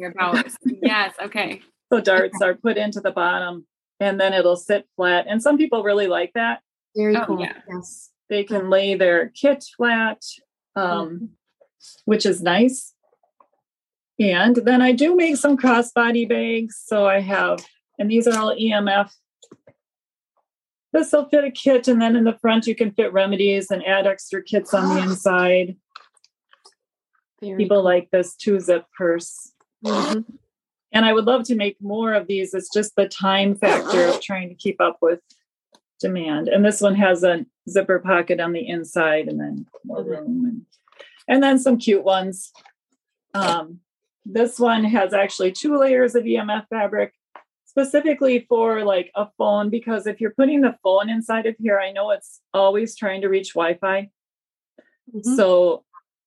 yes. 0.81 1.13
Okay. 1.21 1.61
So 1.91 1.99
darts 1.99 2.41
are 2.41 2.55
put 2.55 2.77
into 2.77 3.01
the 3.01 3.11
bottom 3.11 3.67
and 3.99 4.19
then 4.19 4.33
it'll 4.33 4.55
sit 4.55 4.87
flat. 4.95 5.25
And 5.27 5.41
some 5.43 5.57
people 5.57 5.83
really 5.83 6.07
like 6.07 6.31
that. 6.35 6.61
Very 6.95 7.15
Oh, 7.17 7.25
cool. 7.25 7.41
yeah. 7.41 7.57
Yes. 7.69 8.11
They 8.29 8.43
can 8.45 8.69
lay 8.69 8.95
their 8.95 9.29
kit 9.29 9.63
flat, 9.75 10.21
um, 10.77 11.31
which 12.05 12.25
is 12.25 12.41
nice. 12.41 12.93
And 14.19 14.55
then 14.57 14.81
I 14.81 14.91
do 14.91 15.15
make 15.15 15.37
some 15.37 15.57
crossbody 15.57 16.27
bags. 16.29 16.81
So 16.85 17.07
I 17.07 17.21
have, 17.21 17.65
and 17.97 18.09
these 18.09 18.27
are 18.27 18.37
all 18.37 18.55
EMF. 18.55 19.11
This 20.93 21.11
will 21.11 21.29
fit 21.29 21.45
a 21.45 21.51
kit, 21.51 21.87
and 21.87 22.01
then 22.01 22.15
in 22.15 22.25
the 22.25 22.37
front 22.39 22.67
you 22.67 22.75
can 22.75 22.91
fit 22.91 23.13
remedies 23.13 23.71
and 23.71 23.85
add 23.85 24.05
extra 24.05 24.43
kits 24.43 24.73
on 24.73 24.95
the 24.95 25.01
inside. 25.09 25.77
Very 27.41 27.57
People 27.57 27.81
like 27.81 28.09
this 28.11 28.35
two 28.35 28.59
zip 28.59 28.85
purse. 28.95 29.53
Mhm. 29.83 30.25
And 30.91 31.05
I 31.05 31.13
would 31.13 31.25
love 31.25 31.43
to 31.45 31.55
make 31.55 31.77
more 31.81 32.13
of 32.13 32.27
these. 32.27 32.53
It's 32.53 32.71
just 32.71 32.95
the 32.95 33.07
time 33.07 33.55
factor 33.55 34.05
of 34.05 34.21
trying 34.21 34.49
to 34.49 34.55
keep 34.55 34.81
up 34.81 34.97
with 35.01 35.21
demand. 36.01 36.49
And 36.49 36.65
this 36.65 36.81
one 36.81 36.95
has 36.95 37.23
a 37.23 37.45
zipper 37.69 37.99
pocket 37.99 38.39
on 38.39 38.51
the 38.51 38.67
inside 38.67 39.27
and 39.27 39.39
then 39.39 39.67
more 39.85 40.03
room 40.03 40.45
and, 40.45 40.65
and 41.31 41.41
then 41.41 41.57
some 41.57 41.77
cute 41.77 42.03
ones. 42.03 42.51
Um, 43.33 43.79
this 44.25 44.59
one 44.59 44.83
has 44.83 45.13
actually 45.13 45.53
two 45.53 45.77
layers 45.77 46.13
of 46.13 46.25
EMF 46.25 46.65
fabric 46.69 47.13
specifically 47.65 48.45
for 48.49 48.83
like 48.83 49.09
a 49.15 49.29
phone 49.37 49.69
because 49.69 50.05
if 50.05 50.19
you're 50.19 50.35
putting 50.37 50.59
the 50.59 50.75
phone 50.83 51.09
inside 51.09 51.45
of 51.45 51.55
here, 51.57 51.79
I 51.79 51.93
know 51.93 52.11
it's 52.11 52.41
always 52.53 52.97
trying 52.97 53.21
to 53.21 53.29
reach 53.29 53.53
Wi-Fi. 53.53 54.09
Mhm. 55.15 55.35
So 55.37 55.85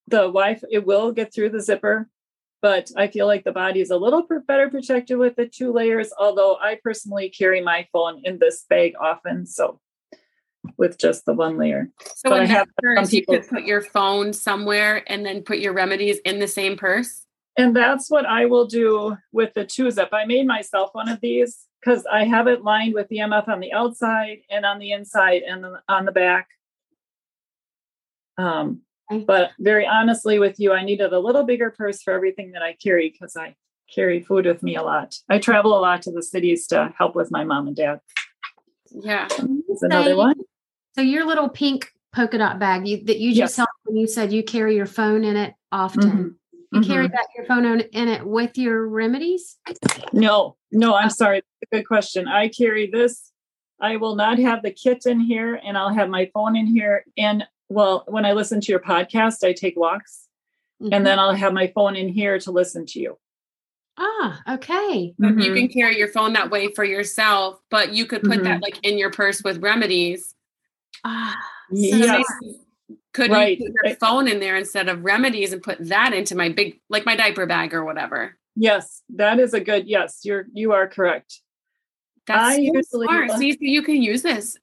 the 0.08 0.23
Wi-Fi 0.23 0.66
it 0.70 0.87
will 0.87 1.12
get 1.12 1.34
through 1.34 1.50
the 1.50 1.61
zipper, 1.61 2.08
but 2.62 2.90
I 2.96 3.08
feel 3.08 3.26
like 3.26 3.44
the 3.44 3.52
body 3.52 3.82
is 3.82 3.90
a 3.90 3.99
little 3.99 4.26
better 4.49 4.70
protected 4.70 5.18
with 5.18 5.37
the 5.37 5.46
two 5.46 5.70
layers. 5.70 6.14
Although 6.18 6.56
I 6.56 6.80
personally 6.82 7.28
carry 7.28 7.61
my 7.61 7.87
phone 7.92 8.23
in 8.25 8.38
this 8.38 8.64
bag 8.70 8.94
often, 8.99 9.44
so 9.44 9.80
with 10.76 10.99
just 10.99 11.25
the 11.26 11.33
one 11.35 11.56
layer. 11.59 11.90
So 12.16 12.30
But 12.30 12.33
I 12.33 12.42
in 12.42 12.50
have 12.50 12.68
purse, 12.83 13.09
some 13.11 13.16
you 13.16 13.25
could 13.26 13.42
people- 13.42 13.59
put 13.59 13.64
your 13.66 13.80
phone 13.83 14.33
somewhere 14.33 15.02
and 15.06 15.25
then 15.25 15.42
put 15.42 15.59
your 15.59 15.73
remedies 15.73 16.18
in 16.25 16.38
the 16.38 16.49
same 16.49 16.76
purse. 16.76 17.26
And 17.56 17.75
that's 17.76 18.11
what 18.11 18.26
I 18.26 18.47
will 18.47 18.66
do 18.66 19.16
with 19.30 19.54
the 19.54 19.64
two 19.64 19.90
zip. 19.90 20.09
I 20.12 20.25
made 20.25 20.47
myself 20.47 20.90
one 20.92 21.09
of 21.09 21.21
these 21.21 21.66
because 21.80 22.04
I 22.11 22.25
have 22.25 22.49
it 22.49 22.64
lined 22.64 22.94
with 22.94 23.09
the 23.09 23.18
EMF 23.18 23.47
on 23.49 23.61
the 23.61 23.73
outside 23.73 24.38
and 24.50 24.66
on 24.66 24.78
the 24.78 24.90
inside 24.92 25.42
and 25.42 25.64
on 25.88 26.04
the 26.04 26.12
back. 26.12 26.49
Um, 28.38 28.80
but 29.26 29.50
very 29.61 29.87
honestly 29.87 30.38
with 30.40 30.59
you, 30.59 30.73
I 30.73 30.83
needed 30.85 31.12
a 31.12 31.18
little 31.21 31.44
bigger 31.44 31.71
purse 31.71 32.02
for 32.02 32.12
everything 32.12 32.52
that 32.52 32.62
I 32.62 32.73
carry 32.73 33.11
because 33.11 33.37
I 33.37 33.54
carry 33.94 34.21
food 34.21 34.47
with 34.47 34.62
me 34.62 34.75
a 34.76 34.83
lot. 34.83 35.16
I 35.28 35.38
travel 35.38 35.78
a 35.78 35.80
lot 35.80 36.02
to 36.02 36.11
the 36.11 36.23
cities 36.23 36.66
to 36.68 36.92
help 36.99 37.14
with 37.14 37.30
my 37.30 37.44
mom 37.44 37.68
and 37.68 37.76
dad. 37.76 38.00
Yeah. 38.90 39.28
Another 39.83 40.16
one. 40.16 40.37
So 40.95 41.03
your 41.03 41.27
little 41.27 41.49
pink 41.49 41.91
polka 42.15 42.39
dot 42.39 42.59
bag 42.59 42.87
you, 42.87 43.03
that 43.05 43.19
you 43.19 43.31
just 43.31 43.39
Yes. 43.39 43.57
held 43.57 43.69
when 43.85 43.97
you 43.97 44.07
said 44.07 44.33
you 44.33 44.43
carry 44.45 44.77
your 44.77 44.87
phone 44.87 45.25
in 45.25 45.37
it 45.37 45.55
often. 45.73 46.03
Mhm. 46.03 46.35
You 46.73 46.81
carry 46.81 47.09
Mhm. 47.09 47.13
that 47.13 47.27
your 47.37 47.47
phone 47.47 47.67
on, 47.67 47.81
in 47.81 48.09
it 48.09 48.25
with 48.25 48.57
your 48.59 48.87
remedies. 48.89 49.59
No, 50.13 50.57
no, 50.73 50.95
I'm 50.95 51.11
sorry. 51.11 51.43
Good 51.73 51.87
question. 51.87 52.29
I 52.29 52.49
carry 52.49 52.87
this. 52.91 53.33
I 53.81 53.97
will 53.97 54.15
not 54.15 54.39
have 54.39 54.63
the 54.63 54.71
kit 54.71 55.07
in 55.07 55.19
here 55.21 55.61
and 55.65 55.77
I'll 55.77 55.93
have 55.93 56.09
my 56.09 56.31
phone 56.33 56.57
in 56.57 56.67
here. 56.67 57.05
And 57.17 57.47
well, 57.69 58.05
when 58.07 58.25
I 58.25 58.33
listen 58.33 58.61
to 58.61 58.71
your 58.73 58.81
podcast, 58.81 59.43
I 59.47 59.53
take 59.53 59.77
walks 59.77 60.29
Mhm. 60.81 60.91
and 60.93 61.07
then 61.07 61.19
I'll 61.19 61.35
have 61.35 61.53
my 61.53 61.69
phone 61.75 61.97
in 61.97 62.09
here 62.09 62.39
to 62.41 62.51
listen 62.53 62.87
to 62.87 63.01
you. 63.01 63.19
ah, 63.97 64.43
okay. 64.55 65.15
So 65.21 65.29
You 65.29 65.35
Mhm. 65.35 65.55
can 65.57 65.69
carry 65.69 65.97
your 65.97 66.09
phone 66.09 66.33
that 66.33 66.51
way 66.51 66.67
for 66.73 66.83
yourself, 66.83 67.61
but 67.71 67.93
you 67.95 68.07
could 68.07 68.23
put 68.23 68.33
Mm-hmm. 68.41 68.43
that 68.45 68.63
like 68.63 68.77
in 68.83 68.99
your 68.99 69.13
purse 69.13 69.41
with 69.45 69.59
remedies. 69.63 70.34
Ah, 71.05 71.37
so 71.71 71.77
Yes. 71.77 72.25
Could 73.13 73.31
Right. 73.31 73.59
you 73.59 73.67
put 73.81 73.89
your 73.91 73.97
phone 73.97 74.29
in 74.29 74.41
there 74.41 74.57
instead 74.57 74.89
of 74.89 75.05
remedies 75.05 75.53
and 75.53 75.63
put 75.63 75.79
that 75.89 76.13
into 76.13 76.35
my 76.37 76.49
big, 76.49 76.81
like 76.89 77.07
my 77.07 77.17
diaper 77.17 77.47
bag 77.47 77.73
or 77.73 77.85
whatever? 77.85 78.37
Yes, 78.57 79.03
that 79.11 79.39
is 79.41 79.55
a 79.55 79.61
good 79.61 79.87
yes. 79.87 80.21
You're 80.25 80.47
you 80.53 80.73
are 80.73 80.87
correct. 80.89 81.41
That's 82.27 82.43
I 82.43 82.57
so 82.57 82.61
usually- 82.63 83.07
smart. 83.07 83.31
See, 83.33 83.53
so 83.53 83.59
you 83.61 83.83
can 83.83 84.03
use 84.03 84.23
this 84.23 84.59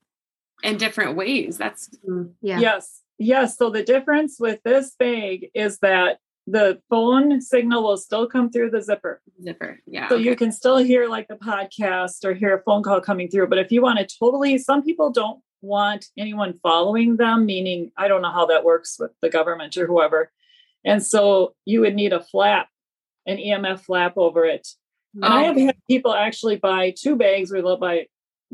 in 0.62 0.76
different 0.76 1.16
ways. 1.16 1.58
That's 1.58 1.88
Mm, 2.08 2.34
yeah. 2.42 2.60
Yes. 2.60 3.00
Yes. 3.18 3.56
So 3.58 3.70
the 3.70 3.82
difference 3.82 4.38
with 4.38 4.60
this 4.64 4.94
bag 4.98 5.50
is 5.54 5.78
that 5.78 6.18
the 6.46 6.80
phone 6.90 7.40
signal 7.40 7.82
will 7.84 7.96
still 7.96 8.26
come 8.26 8.50
through 8.50 8.70
the 8.70 8.82
zipper. 8.82 9.22
zipper. 9.42 9.80
Yeah. 9.86 10.08
So 10.08 10.16
you 10.16 10.34
can 10.36 10.50
still 10.52 10.78
hear 10.78 11.08
like 11.08 11.28
the 11.28 11.36
podcast 11.36 12.24
or 12.24 12.34
hear 12.34 12.56
a 12.56 12.62
phone 12.62 12.82
call 12.82 13.00
coming 13.00 13.28
through. 13.28 13.46
But 13.48 13.58
if 13.58 13.70
you 13.72 13.80
want 13.82 13.98
to 14.00 14.06
totally, 14.18 14.58
some 14.58 14.82
people 14.82 15.10
don't 15.10 15.40
want 15.62 16.06
anyone 16.18 16.58
following 16.62 17.16
them, 17.16 17.46
meaning 17.46 17.92
I 17.96 18.08
don't 18.08 18.22
know 18.22 18.32
how 18.32 18.46
that 18.46 18.64
works 18.64 18.98
with 18.98 19.12
the 19.22 19.30
government 19.30 19.76
or 19.76 19.86
whoever. 19.86 20.30
And 20.84 21.02
so 21.02 21.54
you 21.64 21.80
would 21.80 21.94
need 21.94 22.12
a 22.12 22.20
flap, 22.20 22.68
an 23.26 23.38
EMF 23.38 23.80
flap 23.80 24.14
over 24.16 24.44
it. 24.44 24.68
And 25.14 25.24
I 25.24 25.42
have 25.42 25.56
had 25.56 25.76
people 25.88 26.12
actually 26.14 26.56
buy 26.56 26.94
two 26.98 27.16
bags 27.16 27.52
where 27.52 27.62
they'll 27.62 27.76
buy 27.76 28.06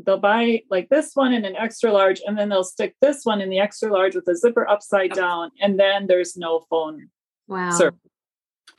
they'll 0.05 0.17
buy 0.17 0.61
like 0.69 0.87
this 0.87 1.11
one 1.13 1.33
in 1.33 1.43
an 1.43 1.57
extra 1.57 1.91
large 1.91 2.21
and 2.25 2.37
then 2.37 2.47
they'll 2.47 2.63
stick 2.63 2.95
this 3.01 3.25
one 3.25 3.41
in 3.41 3.49
the 3.49 3.59
extra 3.59 3.91
large 3.91 4.15
with 4.15 4.23
the 4.23 4.35
zipper 4.35 4.65
upside 4.69 5.11
down 5.11 5.51
and 5.61 5.77
then 5.77 6.07
there's 6.07 6.37
no 6.37 6.65
phone 6.69 7.09
Wow. 7.49 7.71
service. 7.71 7.99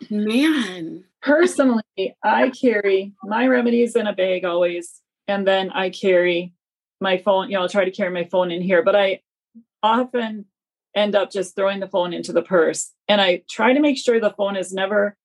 Man. 0.08 1.04
Personally, 1.20 1.82
I 2.24 2.50
carry 2.50 3.12
my 3.22 3.46
remedies 3.46 3.96
in 3.96 4.06
a 4.06 4.14
bag 4.14 4.44
always, 4.44 5.02
and 5.28 5.46
then 5.46 5.70
I 5.70 5.90
carry 5.90 6.54
my 7.00 7.18
phone. 7.18 7.50
You 7.50 7.56
know, 7.56 7.62
I'll 7.62 7.68
try 7.68 7.84
to 7.84 7.90
carry 7.90 8.10
my 8.10 8.24
phone 8.24 8.50
in 8.50 8.62
here, 8.62 8.82
but 8.82 8.96
I 8.96 9.20
often 9.82 10.46
end 10.94 11.14
up 11.14 11.30
just 11.30 11.54
throwing 11.54 11.80
the 11.80 11.88
phone 11.88 12.12
into 12.12 12.32
the 12.32 12.42
purse. 12.42 12.92
And 13.08 13.20
I 13.20 13.42
try 13.48 13.72
to 13.72 13.80
make 13.80 13.98
sure 13.98 14.20
the 14.20 14.34
phone 14.36 14.56
is 14.56 14.72
never 14.72 15.16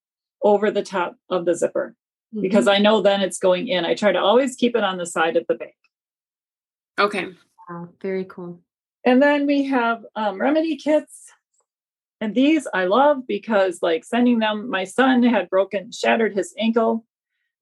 over 0.44 0.72
the 0.72 0.84
top 0.84 1.16
of 1.30 1.46
the 1.46 1.56
zipper 1.56 1.96
because 2.42 2.68
I 2.68 2.78
know 2.78 3.02
then 3.02 3.22
it's 3.22 3.40
going 3.40 3.68
in. 3.68 3.86
I 3.86 3.96
try 3.96 4.12
to 4.12 4.20
always 4.20 4.56
keep 4.56 4.76
it 4.76 4.84
on 4.84 4.98
the 4.98 5.06
side 5.06 5.38
of 5.38 5.46
the 5.48 5.56
bag. 5.56 5.74
Okay. 7.00 7.28
Wow, 7.70 7.90
very 8.02 8.26
cool. 8.26 8.60
And 9.06 9.22
then 9.22 9.46
we 9.46 9.64
have 9.66 10.06
um, 10.16 10.40
remedy 10.40 10.76
kits. 10.76 11.32
And 12.22 12.34
these 12.34 12.68
I 12.74 12.86
love 12.86 13.28
because, 13.28 13.80
like, 13.82 14.04
sending 14.04 14.40
them, 14.40 14.70
my 14.70 14.84
son 14.84 15.24
had 15.24 15.50
broken, 15.50 15.92
shattered 15.92 16.34
his 16.34 16.54
ankle, 16.58 17.06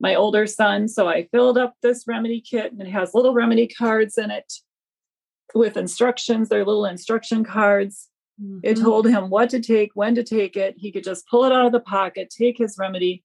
my 0.03 0.15
older 0.15 0.45
son. 0.45 0.88
So 0.89 1.07
I 1.07 1.27
filled 1.31 1.57
up 1.57 1.75
this 1.81 2.03
remedy 2.05 2.41
kit 2.41 2.74
and 2.74 2.81
it 2.81 2.89
has 2.91 3.13
little 3.15 3.33
remedy 3.33 3.67
cards 3.67 4.17
in 4.17 4.29
it 4.29 4.51
with 5.55 5.77
instructions. 5.77 6.50
They're 6.50 6.65
little 6.65 6.86
instruction 6.86 7.43
cards. 7.45 8.10
It 8.63 8.77
Mhm. 8.77 8.81
told 8.81 9.07
him 9.07 9.29
what 9.29 9.50
to 9.51 9.62
take, 9.62 9.91
when 9.93 10.13
to 10.15 10.24
take 10.24 10.57
it. 10.57 10.75
He 10.77 10.91
could 10.91 11.05
just 11.05 11.25
pull 11.27 11.45
it 11.45 11.53
out 11.53 11.65
of 11.67 11.72
the 11.72 11.79
pocket, 11.79 12.29
take 12.29 12.57
his 12.57 12.77
remedy. 12.77 13.24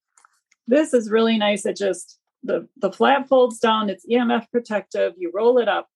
This 0.68 0.94
is 0.94 1.10
really 1.10 1.36
nice. 1.36 1.66
It 1.66 1.76
just 1.76 2.20
the 2.44 2.68
the 2.76 2.92
flap 2.92 3.26
folds 3.28 3.58
down. 3.58 3.90
It's 3.90 4.06
EMF 4.08 4.48
protective. 4.52 5.14
You 5.16 5.32
roll 5.34 5.58
it 5.58 5.66
up, 5.66 5.88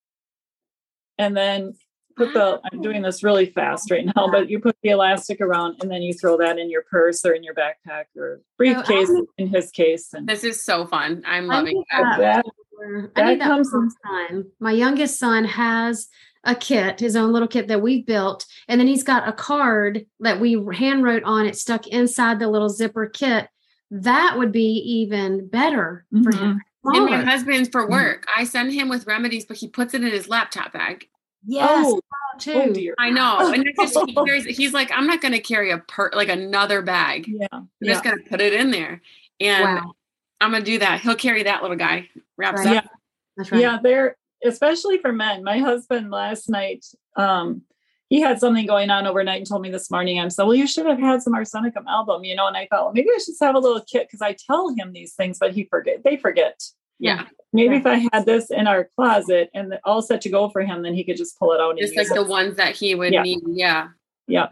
and 1.19 1.37
then 1.37 1.75
put 2.17 2.33
the. 2.33 2.61
Ah. 2.63 2.69
I'm 2.73 2.81
doing 2.81 3.03
this 3.03 3.23
really 3.23 3.47
fast 3.47 3.91
right 3.91 4.05
now, 4.05 4.29
but 4.31 4.49
you 4.49 4.59
put 4.59 4.77
the 4.83 4.91
elastic 4.91 5.41
around, 5.41 5.77
and 5.81 5.91
then 5.91 6.03
you 6.03 6.13
throw 6.13 6.37
that 6.39 6.59
in 6.59 6.71
your 6.71 6.83
purse 6.83 7.25
or 7.25 7.33
in 7.33 7.43
your 7.43 7.55
backpack 7.55 8.05
or 8.17 8.41
briefcase. 8.59 9.09
I'm- 9.09 9.27
in 9.39 9.49
his 9.49 9.71
case, 9.71 10.13
and 10.13 10.29
This 10.29 10.45
is 10.45 10.65
so 10.65 10.87
fun. 10.87 11.23
I'm 11.27 11.47
loving 11.47 11.77
need 11.77 11.85
that. 11.91 12.19
that. 12.19 12.45
that 12.45 13.13
I 13.17 13.31
need 13.31 13.41
that 13.41 13.49
that 13.49 13.49
comes 13.49 13.71
for 13.71 13.89
my. 14.05 14.43
My 14.61 14.73
youngest 14.73 15.19
son 15.19 15.45
has 15.45 16.09
a 16.45 16.55
kit, 16.55 17.01
his 17.01 17.15
own 17.15 17.33
little 17.33 17.49
kit 17.49 17.69
that 17.69 17.83
we 17.83 18.03
built, 18.03 18.47
and 18.69 18.81
then 18.81 18.89
he's 18.89 19.05
got 19.05 19.29
a 19.29 19.33
card 19.33 20.07
that 20.21 20.41
we 20.41 20.61
hand 20.75 21.05
wrote 21.05 21.23
on 21.23 21.47
it, 21.47 21.57
stuck 21.57 21.87
inside 21.87 22.39
the 22.39 22.49
little 22.49 22.69
zipper 22.69 23.07
kit. 23.07 23.49
That 23.91 24.37
would 24.39 24.53
be 24.53 24.83
even 25.03 25.49
better 25.49 26.05
for 26.11 26.35
him. 26.35 26.61
Mm-hmm. 26.85 26.95
And 26.95 27.05
my 27.05 27.11
Smaller. 27.11 27.25
husband's 27.25 27.69
for 27.69 27.83
mm-hmm. 27.83 27.93
work. 27.93 28.27
I 28.35 28.45
send 28.45 28.73
him 28.73 28.89
with 28.89 29.07
remedies, 29.07 29.45
but 29.45 29.59
he 29.59 29.69
puts 29.69 29.95
it 29.95 30.03
in 30.03 30.11
his 30.11 30.29
laptop 30.29 30.73
bag. 30.73 31.07
Yes, 31.45 31.87
oh, 31.87 32.01
too. 32.39 32.53
oh 32.53 32.73
dear. 32.73 32.95
I 32.99 33.11
know. 33.11 33.39
And 33.53 33.65
just, 33.79 33.99
he 34.07 34.15
carries, 34.15 34.45
he's 34.45 34.73
like, 34.73 34.91
I'm 34.93 35.07
not 35.07 35.21
going 35.21 35.33
to 35.33 35.41
carry 35.41 35.71
a 35.71 35.79
per 35.79 36.11
like 36.15 36.29
another 36.29 36.83
bag. 36.83 37.27
Yeah, 37.29 37.47
I'm 37.53 37.69
yeah, 37.81 37.93
just 37.93 38.05
going 38.05 38.17
to 38.17 38.25
put 38.29 38.41
it 38.41 38.53
in 38.53 38.71
there. 38.71 39.03
And 39.41 39.77
Wow, 39.77 39.93
I'm 40.41 40.51
going 40.51 40.63
to 40.65 40.71
do 40.71 40.79
that. 40.79 41.01
He'll 41.01 41.15
carry 41.17 41.45
that 41.45 41.63
little 41.63 41.77
guy 41.77 42.09
wraps 42.37 42.65
Right. 42.65 42.79
up. 42.79 42.85
yeah. 42.85 42.91
that's 43.37 43.53
right. 43.53 43.61
Yeah, 43.61 43.79
they're 43.83 44.17
especially 44.45 44.99
for 44.99 45.13
men. 45.13 45.45
My 45.45 45.59
husband 45.59 46.11
last 46.11 46.49
night, 46.49 46.85
um, 47.17 47.63
he 48.09 48.21
had 48.21 48.39
something 48.41 48.67
going 48.67 48.91
on 48.91 49.07
overnight 49.07 49.39
and 49.39 49.47
told 49.47 49.63
me 49.63 49.71
this 49.71 49.91
morning. 49.91 50.21
I'm 50.21 50.31
so 50.31 50.47
well, 50.47 50.55
you 50.55 50.67
should 50.67 50.87
have 50.87 50.99
had 50.99 51.23
some 51.23 51.33
arsenicum 51.33 51.87
album, 51.89 52.25
you 52.25 52.35
know. 52.35 52.47
And 52.47 52.57
I 52.57 52.67
thought, 52.71 52.85
well, 52.85 52.93
maybe 52.93 53.09
I 53.09 53.19
should 53.19 53.33
just 53.33 53.43
have 53.43 53.55
a 53.55 53.59
little 53.59 53.81
kit 53.81 54.07
because 54.07 54.21
I 54.21 54.37
tell 54.47 54.69
him 54.75 54.93
these 54.93 55.15
things, 55.15 55.39
but 55.39 55.53
he 55.53 55.65
forget. 55.65 56.05
They 56.05 56.17
forget. 56.17 56.63
Yeah. 56.99 57.27
Maybe 57.53 57.75
Yeah. 57.75 57.81
if 57.81 57.87
I 57.87 58.09
had 58.13 58.25
this 58.27 58.51
in 58.51 58.67
our 58.67 58.89
closet 58.97 59.51
and 59.55 59.79
all 59.85 60.01
set 60.03 60.21
to 60.23 60.31
go 60.31 60.49
for 60.49 60.63
him, 60.63 60.83
then 60.83 60.95
he 60.95 61.05
could 61.05 61.17
just 61.17 61.39
pull 61.39 61.53
it 61.53 61.61
out. 61.61 61.71
And 61.71 61.79
Just 61.81 61.97
like 61.97 62.09
the 62.09 62.25
ones 62.25 62.57
that 62.57 62.75
he 62.77 62.95
would 62.95 63.13
Yeah. 63.13 63.23
need. 63.23 63.41
Yeah. 63.47 63.89
Yeah. 64.27 64.49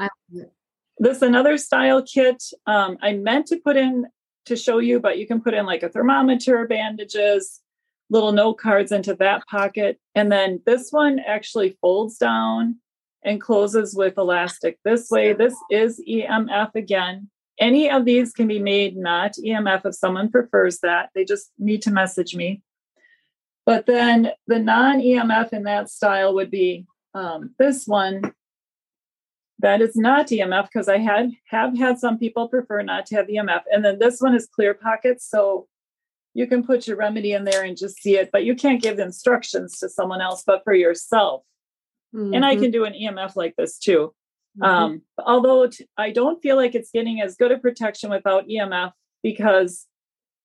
this 0.98 1.22
another 1.22 1.56
style 1.56 2.02
kit. 2.02 2.42
Um, 2.66 2.98
I 3.00 3.14
meant 3.14 3.46
to 3.46 3.56
put 3.56 3.78
in 3.78 4.06
to 4.44 4.54
show 4.54 4.78
you, 4.78 5.00
but 5.00 5.16
you 5.16 5.26
can 5.26 5.40
put 5.40 5.54
in 5.54 5.64
like 5.64 5.82
a 5.82 5.88
thermometer, 5.88 6.66
bandages, 6.66 7.60
little 8.10 8.32
note 8.32 8.58
cards 8.58 8.92
into 8.92 9.14
that 9.14 9.46
pocket. 9.46 9.98
And 10.14 10.30
then 10.30 10.60
this 10.66 10.90
one 10.90 11.18
actually 11.20 11.78
folds 11.80 12.18
down 12.18 12.80
and 13.22 13.40
closes 13.40 13.94
with 13.94 14.18
elastic 14.18 14.78
this 14.84 15.08
way. 15.10 15.32
This 15.32 15.54
is 15.70 16.02
EMF 16.06 16.74
again. 16.74 17.30
Any 17.60 17.90
of 17.90 18.06
these 18.06 18.32
can 18.32 18.48
be 18.48 18.58
made 18.58 18.96
not 18.96 19.34
EMF 19.34 19.84
if 19.84 19.94
someone 19.94 20.30
prefers 20.30 20.80
that. 20.80 21.10
They 21.14 21.24
just 21.24 21.52
need 21.58 21.82
to 21.82 21.90
message 21.90 22.34
me. 22.34 22.62
But 23.66 23.86
then 23.86 24.30
the 24.46 24.58
non 24.58 25.00
EMF 25.00 25.52
in 25.52 25.64
that 25.64 25.90
style 25.90 26.34
would 26.34 26.50
be 26.50 26.86
um, 27.14 27.54
this 27.58 27.86
one 27.86 28.22
that 29.58 29.82
is 29.82 29.94
not 29.94 30.28
EMF 30.28 30.68
because 30.72 30.88
I 30.88 30.96
had 30.96 31.32
have 31.48 31.76
had 31.76 31.98
some 31.98 32.18
people 32.18 32.48
prefer 32.48 32.80
not 32.82 33.04
to 33.06 33.16
have 33.16 33.26
EMF. 33.26 33.62
And 33.70 33.84
then 33.84 33.98
this 33.98 34.20
one 34.20 34.34
is 34.34 34.46
clear 34.46 34.72
pockets, 34.72 35.28
so 35.28 35.68
you 36.32 36.46
can 36.46 36.64
put 36.64 36.86
your 36.86 36.96
remedy 36.96 37.32
in 37.32 37.44
there 37.44 37.64
and 37.64 37.76
just 37.76 38.00
see 38.00 38.16
it, 38.16 38.30
but 38.32 38.44
you 38.44 38.54
can't 38.54 38.80
give 38.80 38.98
instructions 38.98 39.78
to 39.80 39.88
someone 39.88 40.22
else, 40.22 40.42
but 40.46 40.62
for 40.64 40.72
yourself. 40.72 41.42
And 42.34 42.44
I 42.44 42.56
Mhm, 42.56 42.60
can 42.60 42.70
do 42.70 42.84
an 42.84 42.94
EMF 42.94 43.36
like 43.36 43.54
this 43.56 43.78
too. 43.78 44.14
Mhm. 44.58 44.66
Um, 44.66 45.02
although 45.18 45.66
t- 45.68 45.86
I 45.96 46.10
don't 46.10 46.42
feel 46.42 46.56
like 46.56 46.74
it's 46.74 46.90
getting 46.90 47.20
as 47.20 47.36
good 47.36 47.52
a 47.52 47.58
protection 47.58 48.10
without 48.10 48.48
EMF 48.48 48.92
because 49.22 49.86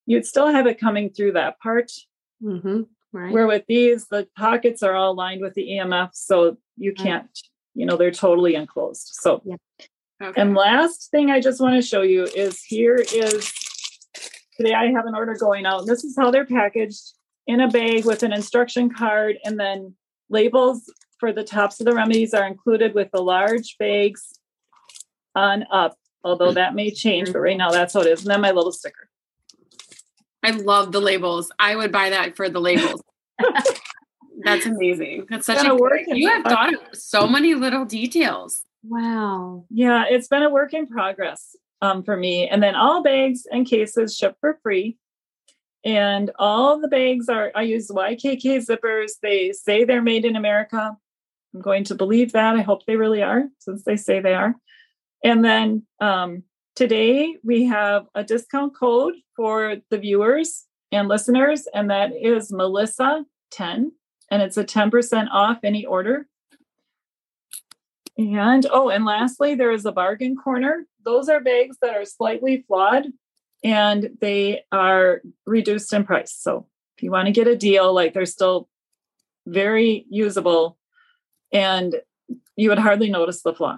you'd 0.06 0.26
still 0.26 0.48
have 0.48 0.68
it 0.68 0.80
coming 0.80 1.10
through 1.10 1.34
that 1.34 1.60
part. 1.60 1.92
Mm-hmm. 2.44 2.82
right. 3.14 3.34
Where 3.34 3.48
with 3.48 3.64
these, 3.68 4.08
the 4.08 4.28
pockets 4.38 4.84
are 4.84 4.94
all 4.94 5.16
lined 5.16 5.42
with 5.42 5.54
the 5.54 5.68
EMF, 5.70 6.10
so 6.14 6.58
you 6.78 6.94
can't, 6.94 7.30
you 7.74 7.86
know, 7.86 7.96
they're 7.98 8.12
totally 8.12 8.56
enclosed. 8.56 9.10
So 9.14 9.42
Okay. 10.22 10.42
and 10.42 10.54
last 10.56 11.12
thing 11.12 11.30
I 11.30 11.42
just 11.42 11.60
want 11.60 11.76
to 11.76 11.82
show 11.82 12.02
you 12.02 12.24
is 12.24 12.64
here 12.64 12.96
is 12.96 13.52
today 14.58 14.74
I 14.74 14.86
have 14.92 15.06
an 15.06 15.16
order 15.16 15.36
going 15.36 15.66
out. 15.66 15.80
And 15.82 15.88
this 15.88 16.04
is 16.06 16.16
how 16.18 16.32
they're 16.32 16.46
packaged 16.46 17.14
in 17.48 17.60
a 17.60 17.68
bag 17.68 18.06
with 18.06 18.24
an 18.24 18.32
instruction 18.34 18.90
card, 18.90 19.38
and 19.44 19.60
then 19.60 19.96
labels 20.30 20.92
for 21.20 21.32
the 21.32 21.44
tops 21.44 21.80
of 21.80 21.86
the 21.86 21.94
remedies 21.94 22.34
are 22.34 22.46
included 22.46 22.94
with 22.94 23.10
the 23.12 23.22
large 23.22 23.78
bags 23.78 24.40
on 25.36 25.66
up. 25.72 25.96
Although 26.24 26.54
that 26.54 26.74
may 26.74 26.90
change, 26.90 27.32
but 27.32 27.40
right 27.40 27.58
now 27.58 27.70
that's 27.70 27.94
how 27.94 28.02
it 28.02 28.08
is. 28.08 28.22
And 28.22 28.32
then 28.32 28.42
my 28.42 28.52
little 28.52 28.72
sticker. 28.72 29.10
I 30.42 30.52
love 30.52 30.92
the 30.92 31.00
labels. 31.00 31.52
I 31.60 31.76
would 31.76 31.92
buy 31.92 32.10
that 32.12 32.36
for 32.36 32.50
the 32.50 32.60
labels. 32.60 33.02
That's 34.44 34.66
amazing. 34.66 35.26
That's 35.30 35.46
such 35.48 35.66
a 35.66 35.74
work 35.74 36.02
you 36.08 36.30
have 36.30 36.44
that. 36.44 36.50
thought 36.50 36.74
of 36.74 36.80
so 36.94 37.28
many 37.28 37.56
little 37.56 37.86
details. 37.86 38.64
wow. 38.84 39.66
Yeah, 39.70 40.06
it's 40.10 40.28
been 40.28 40.44
a 40.44 40.50
work 40.50 40.74
in 40.74 40.88
progress 40.88 41.56
um, 41.82 42.04
for 42.04 42.16
me. 42.16 42.48
And 42.48 42.62
then 42.62 42.76
all 42.76 43.02
bags 43.02 43.48
and 43.52 43.66
cases 43.66 44.16
ship 44.16 44.36
for 44.40 44.60
free. 44.62 44.98
And 45.84 46.32
all 46.38 46.80
the 46.80 46.88
bags 46.88 47.30
are, 47.30 47.52
I 47.56 47.64
use 47.64 47.90
YKK 47.90 48.68
zippers. 48.68 49.14
They 49.22 49.52
say 49.52 49.84
they're 49.84 50.02
made 50.02 50.26
in 50.26 50.36
America. 50.36 50.98
I'm 51.56 51.62
going 51.62 51.86
to 51.86 51.96
believe 51.96 52.34
that. 52.34 52.58
I 52.58 52.62
hope 52.62 52.86
they 52.86 52.98
really 52.98 53.24
are, 53.24 53.46
since 53.60 53.84
they 53.84 53.96
say 53.96 54.20
they 54.20 54.34
are. 54.34 54.56
And 55.24 55.44
then 55.44 55.86
um, 56.02 56.44
today 56.76 57.38
we 57.44 57.66
have 57.66 58.08
a 58.14 58.26
discount 58.26 58.76
code 58.76 59.14
for 59.38 59.78
the 59.90 59.98
viewers 59.98 60.66
and 60.92 61.08
listeners, 61.08 61.66
and 61.74 61.90
that 61.90 62.12
is 62.14 62.52
Melissa 62.52 63.26
10, 63.52 63.94
and 64.30 64.42
it's 64.42 64.58
a 64.58 64.66
10% 64.66 65.28
off 65.32 65.60
any 65.64 65.86
order. 65.86 66.28
And 68.18 68.66
oh, 68.70 68.90
and 68.90 69.06
lastly, 69.06 69.56
there 69.56 69.72
is 69.72 69.86
a 69.86 69.92
bargain 69.94 70.36
corner. 70.36 70.86
Those 71.06 71.30
are 71.30 71.40
bags 71.40 71.78
that 71.82 71.96
are 71.96 72.06
slightly 72.06 72.66
flawed 72.68 73.08
and 73.64 74.10
they 74.22 74.64
are 74.72 75.22
reduced 75.46 75.92
in 75.94 76.06
price. 76.06 76.34
So 76.34 76.68
if 76.98 77.04
you 77.04 77.12
want 77.12 77.28
to 77.28 77.34
get 77.34 77.48
a 77.48 77.58
deal, 77.58 77.94
like 77.94 78.14
they're 78.14 78.26
still 78.26 78.70
very 79.46 80.06
usable 80.10 80.78
and 81.56 81.96
you 82.56 82.70
would 82.70 82.80
hardly 82.80 83.10
notice 83.10 83.42
the 83.42 83.54
flaw. 83.54 83.78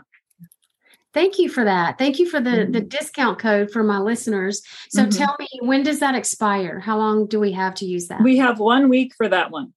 Thank 1.13 1.39
you 1.39 1.49
for 1.49 1.63
that. 1.63 1.97
Thank 1.97 2.19
you 2.19 2.29
for 2.29 2.39
the 2.39 2.67
the 2.69 2.81
Mhm. 2.81 2.89
discount 2.89 3.39
code 3.39 3.71
for 3.71 3.83
my 3.83 3.97
listeners. 3.99 4.61
So 4.89 5.05
Mhm. 5.05 5.17
tell 5.17 5.35
me, 5.39 5.47
when 5.61 5.83
does 5.83 5.99
that 5.99 6.15
expire? 6.15 6.79
How 6.79 6.97
long 6.97 7.25
do 7.27 7.39
we 7.39 7.53
have 7.53 7.73
to 7.75 7.85
use 7.85 8.07
that? 8.07 8.21
We 8.21 8.37
have 8.37 8.59
one 8.59 8.89
week 8.89 9.13
for 9.15 9.27
that 9.29 9.51
one. 9.51 9.73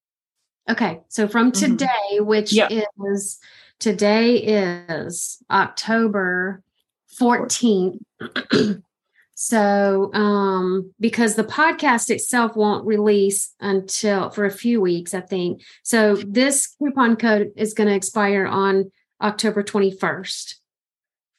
okay, 0.68 1.00
so 1.08 1.26
from 1.26 1.50
Mhm. 1.50 1.58
today, 1.78 2.20
which 2.20 2.52
Yeah. 2.52 2.68
is 3.00 3.38
today 3.80 4.36
is 4.36 5.42
October 5.50 6.62
14th. 7.18 7.98
so 9.42 10.12
um 10.12 10.92
because 11.00 11.35
the 11.35 11.44
podcast 11.44 12.11
itself 12.11 12.55
won't 12.57 12.85
release 12.85 13.55
until 13.59 14.29
for 14.29 14.44
a 14.44 14.50
few 14.50 14.83
weeks, 14.83 15.14
I 15.14 15.22
think. 15.22 15.62
So 15.83 16.16
this 16.16 16.66
coupon 16.79 17.16
code 17.16 17.50
is 17.57 17.72
going 17.72 17.88
to 17.88 17.94
expire 17.94 18.44
on 18.44 18.92
October 19.22 19.62
21st. 19.62 20.57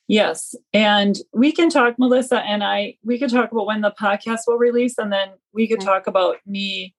Yes. 0.07 0.55
And 0.73 1.15
we 1.31 1.51
can 1.51 1.69
talk, 1.69 1.99
Melissa 1.99 2.39
and 2.41 2.63
I, 2.63 2.95
we 3.03 3.19
could 3.19 3.29
talk 3.29 3.51
about 3.51 3.67
when 3.67 3.81
the 3.81 3.91
podcast 3.91 4.39
will 4.47 4.57
release 4.57 4.97
and 4.97 5.13
then 5.13 5.29
we 5.53 5.67
could 5.67 5.77
Okay. 5.77 5.85
talk 5.85 6.07
about 6.07 6.37
me 6.47 6.95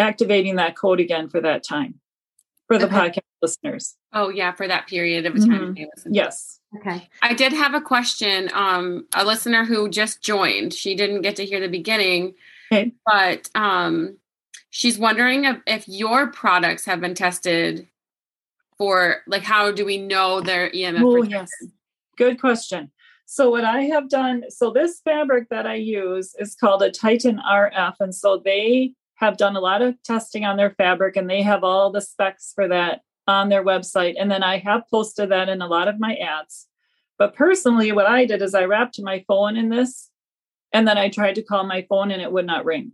activating 0.00 0.56
that 0.56 0.76
code 0.76 0.98
again 0.98 1.28
for 1.28 1.40
that 1.40 1.62
time 1.62 2.00
for 2.66 2.78
the 2.78 2.86
Okay. 2.86 2.96
podcast 2.96 3.20
listeners. 3.44 3.96
Oh 4.12 4.28
yeah, 4.28 4.52
for 4.52 4.66
that 4.68 4.86
period 4.86 5.26
of 5.26 5.34
time. 5.34 5.74
they 5.74 5.86
listen. 5.94 6.14
Yes. 6.14 6.60
Okay. 6.76 7.08
I 7.22 7.34
did 7.34 7.52
have 7.52 7.74
a 7.74 7.80
question. 7.80 8.50
Um, 8.52 9.06
a 9.14 9.24
listener 9.24 9.64
who 9.64 9.88
just 9.88 10.22
joined. 10.22 10.72
She 10.74 10.94
didn't 10.96 11.22
get 11.22 11.36
to 11.36 11.44
hear 11.44 11.60
the 11.60 11.68
beginning, 11.68 12.34
Okay. 12.72 12.92
but 13.06 13.48
um, 13.54 14.16
she's 14.70 14.98
wondering 14.98 15.44
if, 15.44 15.58
if 15.66 15.88
your 15.88 16.26
products 16.28 16.84
have 16.86 17.00
been 17.00 17.14
tested 17.14 17.86
for 18.78 19.18
like 19.28 19.42
how 19.42 19.70
do 19.70 19.84
we 19.84 19.98
know 19.98 20.40
they're 20.40 20.70
EMF 20.70 21.00
Oh, 21.02 21.12
protected? 21.22 21.30
yes. 21.30 21.50
Good 22.16 22.40
question. 22.40 22.90
So 23.26 23.50
what 23.50 23.64
I 23.64 23.82
have 23.82 24.08
done, 24.08 24.44
so 24.50 24.70
this 24.70 25.00
fabric 25.04 25.48
that 25.50 25.66
I 25.66 25.76
use 25.76 26.34
is 26.38 26.54
called 26.54 26.82
a 26.82 26.90
Titan 26.90 27.40
RF. 27.48 27.94
And 28.00 28.14
so 28.14 28.36
they 28.44 28.92
have 29.16 29.36
done 29.36 29.56
a 29.56 29.60
lot 29.60 29.80
of 29.80 29.94
testing 30.02 30.44
on 30.44 30.56
their 30.56 30.70
fabric 30.70 31.16
and 31.16 31.30
they 31.30 31.40
have 31.42 31.62
all 31.64 31.90
the 31.90 32.00
specs 32.00 32.52
for 32.54 32.66
that 32.68 33.00
on 33.26 33.48
their 33.48 33.64
website. 33.64 34.14
And 34.18 34.30
then 34.30 34.42
I 34.42 34.58
have 34.58 34.82
posted 34.90 35.30
that 35.30 35.48
in 35.48 35.62
a 35.62 35.66
lot 35.66 35.88
of 35.88 35.98
my 35.98 36.14
ads. 36.16 36.66
But 37.18 37.34
personally, 37.34 37.92
what 37.92 38.06
I 38.06 38.24
did 38.26 38.42
is 38.42 38.54
I 38.54 38.64
wrapped 38.64 39.00
my 39.00 39.24
phone 39.26 39.56
in 39.56 39.68
this 39.68 40.10
and 40.72 40.86
then 40.86 40.98
I 40.98 41.08
tried 41.08 41.36
to 41.36 41.42
call 41.42 41.64
my 41.64 41.86
phone 41.88 42.10
and 42.10 42.20
it 42.20 42.30
would 42.32 42.46
not 42.46 42.64
ring. 42.64 42.92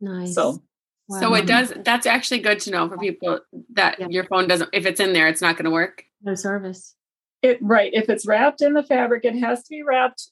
Nice. 0.00 0.34
So 0.34 0.62
So 1.10 1.34
it 1.34 1.46
does. 1.46 1.72
That's 1.84 2.06
actually 2.06 2.40
good 2.40 2.60
to 2.60 2.70
know 2.70 2.88
for 2.88 2.98
people 2.98 3.40
that 3.74 3.98
Yeah. 3.98 4.06
your 4.10 4.24
phone 4.24 4.46
doesn't. 4.46 4.70
If 4.72 4.86
it's 4.86 5.00
in 5.00 5.12
there, 5.14 5.26
it's 5.26 5.40
not 5.42 5.56
going 5.56 5.64
to 5.64 5.70
work. 5.70 6.04
no 6.22 6.34
service. 6.34 6.94
it 7.42 7.56
right, 7.62 7.92
if 7.94 8.08
it's 8.10 8.26
wrapped 8.26 8.60
in 8.62 8.72
the 8.74 8.82
fabric, 8.82 9.24
it 9.24 9.36
has 9.36 9.62
to 9.62 9.68
be 9.70 9.82
wrapped 9.84 10.30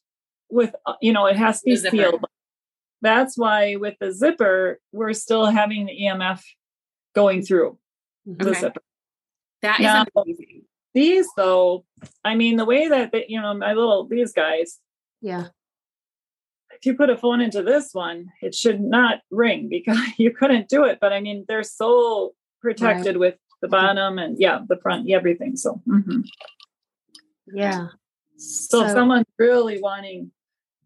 with 0.50 0.74
uh, 0.86 0.94
you 1.00 1.12
know, 1.12 1.26
it 1.26 1.36
has 1.36 1.60
to 1.60 1.64
be 1.70 1.76
sealed. 1.76 2.24
That's 3.02 3.36
why 3.38 3.76
with 3.76 3.94
the 4.00 4.10
zipper, 4.12 4.80
we're 4.92 5.12
still 5.12 5.46
having 5.46 5.86
the 5.86 5.92
EMF 5.92 6.42
going 7.14 7.42
through 7.42 7.78
the 7.78 7.78
Okay. 8.28 8.72
That 9.62 9.80
is 9.80 9.84
Now- 9.84 10.04
amazing. 10.16 10.62
These 10.94 11.28
though, 11.36 11.84
I 12.24 12.34
mean, 12.36 12.56
the 12.56 12.64
way 12.64 12.88
that 12.88 13.12
they, 13.12 13.26
you 13.28 13.40
know, 13.40 13.52
my 13.54 13.74
little 13.74 14.06
these 14.06 14.32
guys, 14.32 14.80
Yeah. 15.20 15.48
if 16.70 16.86
you 16.86 16.94
put 16.96 17.10
a 17.10 17.16
phone 17.18 17.40
into 17.42 17.62
this 17.62 17.92
one, 17.92 18.32
it 18.40 18.54
should 18.54 18.80
not 18.80 19.20
ring 19.30 19.68
because 19.68 19.98
you 20.18 20.30
couldn't 20.30 20.68
do 20.68 20.84
it. 20.84 20.98
But 21.00 21.12
I 21.12 21.20
mean, 21.20 21.44
they're 21.48 21.62
so 21.62 22.34
protected 22.62 23.18
with 23.18 23.36
the 23.60 23.68
bottom 23.68 24.18
and 24.18 24.38
yeah, 24.38 24.60
the 24.66 24.76
front, 24.78 25.10
everything. 25.10 25.56
So, 25.56 25.82
mhm. 25.86 26.24
Yeah. 27.52 27.88
so 28.38 28.84
if 28.84 28.90
someone's 28.92 29.26
really 29.38 29.80
wanting 29.80 30.32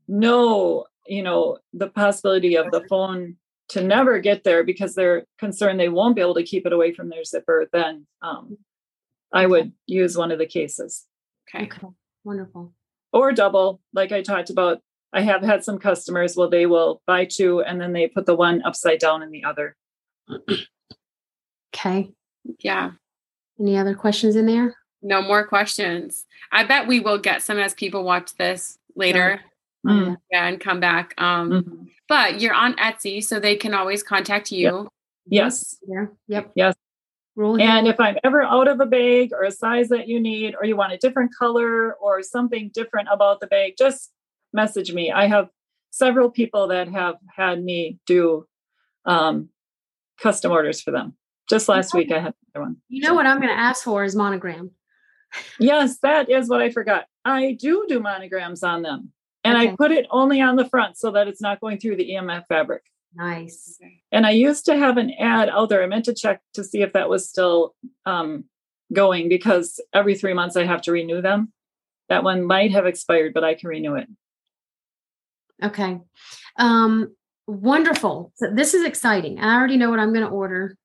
no, 0.08 0.86
you 1.06 1.22
know, 1.22 1.58
the 1.72 1.88
possibility 1.88 2.56
of 2.56 2.70
the 2.72 2.84
phone 2.88 3.36
to 3.70 3.82
never 3.82 4.18
get 4.18 4.44
there 4.44 4.62
because 4.64 4.94
they're 4.94 5.24
concerned 5.38 5.78
they 5.80 5.88
won't 5.88 6.14
be 6.16 6.20
able 6.22 6.34
to 6.34 6.42
keep 6.42 6.66
it 6.66 6.72
away 6.72 6.92
from 6.92 7.08
their 7.08 7.24
zipper, 7.24 7.68
then 7.72 8.06
um, 8.22 8.58
I 9.32 9.46
would 9.46 9.72
use 9.86 10.16
one 10.16 10.30
of 10.32 10.38
the 10.38 10.46
cases. 10.46 11.06
Okay. 11.54 11.64
okay. 11.64 11.86
Wonderful. 12.24 12.72
or 13.12 13.32
double 13.32 13.80
like 13.94 14.12
i 14.12 14.20
talked 14.22 14.50
about 14.50 14.78
i 15.12 15.20
have 15.22 15.42
had 15.42 15.64
some 15.64 15.78
customers 15.78 16.36
well 16.36 16.50
they 16.50 16.66
will 16.66 17.00
buy 17.06 17.24
two 17.24 17.60
and 17.62 17.80
then 17.80 17.92
they 17.94 18.06
put 18.06 18.26
the 18.26 18.34
one 18.36 18.62
upside 18.62 18.98
down 19.00 19.22
in 19.22 19.30
the 19.30 19.42
other 19.42 19.74
Okay. 21.74 22.10
Yeah. 22.58 22.92
Any 23.58 23.76
other 23.78 23.94
questions 23.94 24.36
in 24.36 24.46
there? 24.46 24.74
No 25.02 25.22
more 25.22 25.46
questions. 25.46 26.24
I 26.52 26.64
bet 26.64 26.86
we 26.86 27.00
will 27.00 27.18
get 27.18 27.42
some 27.42 27.58
as 27.58 27.74
people 27.74 28.04
watch 28.04 28.34
this 28.36 28.78
later. 28.96 29.40
Mm. 29.86 30.16
Yeah, 30.30 30.46
and 30.46 30.60
come 30.60 30.78
back. 30.80 31.14
Um, 31.18 31.50
Mhm. 31.50 31.90
But 32.10 32.40
you're 32.40 32.52
on 32.52 32.74
Etsy, 32.74 33.22
so 33.24 33.38
they 33.40 33.56
can 33.56 33.72
always 33.72 34.02
contact 34.02 34.50
you. 34.52 34.90
yes 35.26 35.76
Yeah. 35.86 36.06
Yep. 36.26 36.52
Yes. 36.56 36.74
Rule 37.36 37.60
and 37.60 37.86
here. 37.86 37.94
if 37.94 38.00
i'm 38.00 38.16
ever 38.24 38.42
out 38.42 38.68
of 38.68 38.80
a 38.80 38.86
bag 38.86 39.32
or 39.32 39.44
a 39.44 39.52
size 39.52 39.88
that 39.88 40.08
you 40.08 40.18
need 40.20 40.54
or 40.58 40.66
you 40.66 40.76
want 40.76 40.92
a 40.92 40.98
different 40.98 41.30
color 41.34 41.94
or 41.94 42.22
something 42.22 42.70
different 42.74 43.08
about 43.10 43.38
the 43.40 43.46
bag 43.46 43.74
just 43.78 44.10
message 44.52 44.92
me 44.92 45.12
i 45.12 45.26
have 45.28 45.48
several 45.90 46.28
people 46.28 46.66
that 46.68 46.88
have 46.88 47.14
had 47.34 47.62
me 47.62 47.98
do 48.04 48.44
um, 49.06 49.48
custom 50.20 50.50
orders 50.50 50.80
for 50.82 50.90
them 50.90 51.14
just 51.48 51.68
last 51.68 51.94
week 51.94 52.10
i 52.10 52.18
had 52.18 52.34
another 52.52 52.66
one 52.66 52.76
you 52.88 53.00
know 53.06 53.14
what 53.14 53.26
I'm 53.26 53.38
going 53.40 53.54
to 53.56 53.58
ask 53.58 53.84
for 53.84 54.02
is 54.04 54.16
monogram. 54.16 54.72
Yes, 55.60 55.98
that 56.02 56.28
is 56.28 56.48
what 56.48 56.60
I 56.60 56.70
forgot. 56.70 57.04
I 57.24 57.52
do 57.52 57.86
do 57.88 58.00
monograms 58.00 58.62
on 58.64 58.82
them. 58.82 59.12
And 59.42 59.56
I 59.56 59.74
put 59.74 59.90
it 59.90 60.06
only 60.10 60.40
on 60.40 60.56
the 60.56 60.68
front 60.68 60.98
so 60.98 61.10
that 61.12 61.26
it's 61.26 61.40
not 61.40 61.60
going 61.60 61.78
through 61.78 61.96
the 61.96 62.10
EMF 62.10 62.44
fabric. 62.48 62.82
Nice. 63.14 63.78
And 64.12 64.26
I 64.26 64.30
used 64.30 64.66
to 64.66 64.76
have 64.76 64.96
an 64.96 65.12
ad 65.18 65.48
out 65.48 65.68
there. 65.68 65.82
I 65.82 65.86
meant 65.86 66.04
to 66.04 66.14
check 66.14 66.40
to 66.54 66.62
see 66.62 66.82
if 66.82 66.92
that 66.92 67.08
was 67.08 67.28
still 67.28 67.74
um, 68.06 68.44
going 68.92 69.28
because 69.28 69.80
every 69.92 70.14
three 70.14 70.34
months 70.34 70.56
I 70.56 70.64
have 70.64 70.82
to 70.82 70.92
renew 70.92 71.22
them. 71.22 71.52
That 72.08 72.24
one 72.24 72.44
might 72.44 72.72
have 72.72 72.86
expired, 72.86 73.34
but 73.34 73.44
I 73.44 73.54
can 73.54 73.68
renew 73.68 73.94
it. 73.94 74.08
Okay. 75.62 76.00
Um, 76.56 77.14
wonderful. 77.46 78.32
So 78.36 78.50
this 78.52 78.74
is 78.74 78.84
exciting. 78.84 79.40
I 79.40 79.56
already 79.56 79.76
know 79.76 79.90
what 79.90 80.00
I'm 80.00 80.12
going 80.12 80.26
to 80.26 80.30
order. 80.30 80.76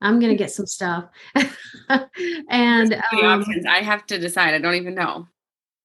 I'm 0.00 0.20
going 0.20 0.30
to 0.30 0.38
get 0.38 0.52
some 0.52 0.66
stuff. 0.66 1.06
and 2.48 2.94
um, 2.94 3.24
options. 3.24 3.66
I 3.66 3.78
have 3.78 4.06
to 4.06 4.18
decide. 4.18 4.54
I 4.54 4.58
don't 4.58 4.76
even 4.76 4.94
know. 4.94 5.26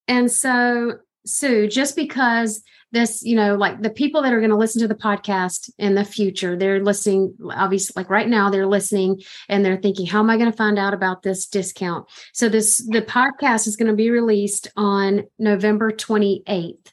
and 0.08 0.32
so 0.32 1.00
Sue, 1.26 1.68
just 1.68 1.96
because 1.96 2.64
this, 2.92 3.24
you 3.24 3.36
know, 3.36 3.56
like 3.56 3.82
the 3.82 3.90
people 3.90 4.22
that 4.22 4.34
are 4.34 4.40
going 4.40 4.52
to 4.52 4.58
listen 4.58 4.82
to 4.82 4.88
the 4.88 4.94
podcast 4.94 5.70
in 5.80 5.96
the 5.96 6.06
future, 6.06 6.56
they're 6.56 6.84
listening, 6.84 7.36
obviously, 7.52 7.94
like 8.00 8.10
right 8.10 8.28
now, 8.30 8.50
they're 8.52 8.68
listening 8.68 9.20
and 9.50 9.66
they're 9.66 9.78
thinking, 9.82 10.06
how 10.06 10.20
am 10.20 10.30
I 10.30 10.38
going 10.38 10.52
to 10.52 10.56
find 10.56 10.78
out 10.78 10.94
about 10.94 11.24
this 11.24 11.48
discount? 11.48 12.08
So 12.34 12.50
this 12.50 12.78
the 12.90 13.02
podcast 13.02 13.68
is 13.68 13.76
going 13.76 13.90
to 13.90 13.96
be 13.96 14.12
released 14.12 14.68
on 14.78 15.24
November 15.40 15.92
28th. 15.92 16.92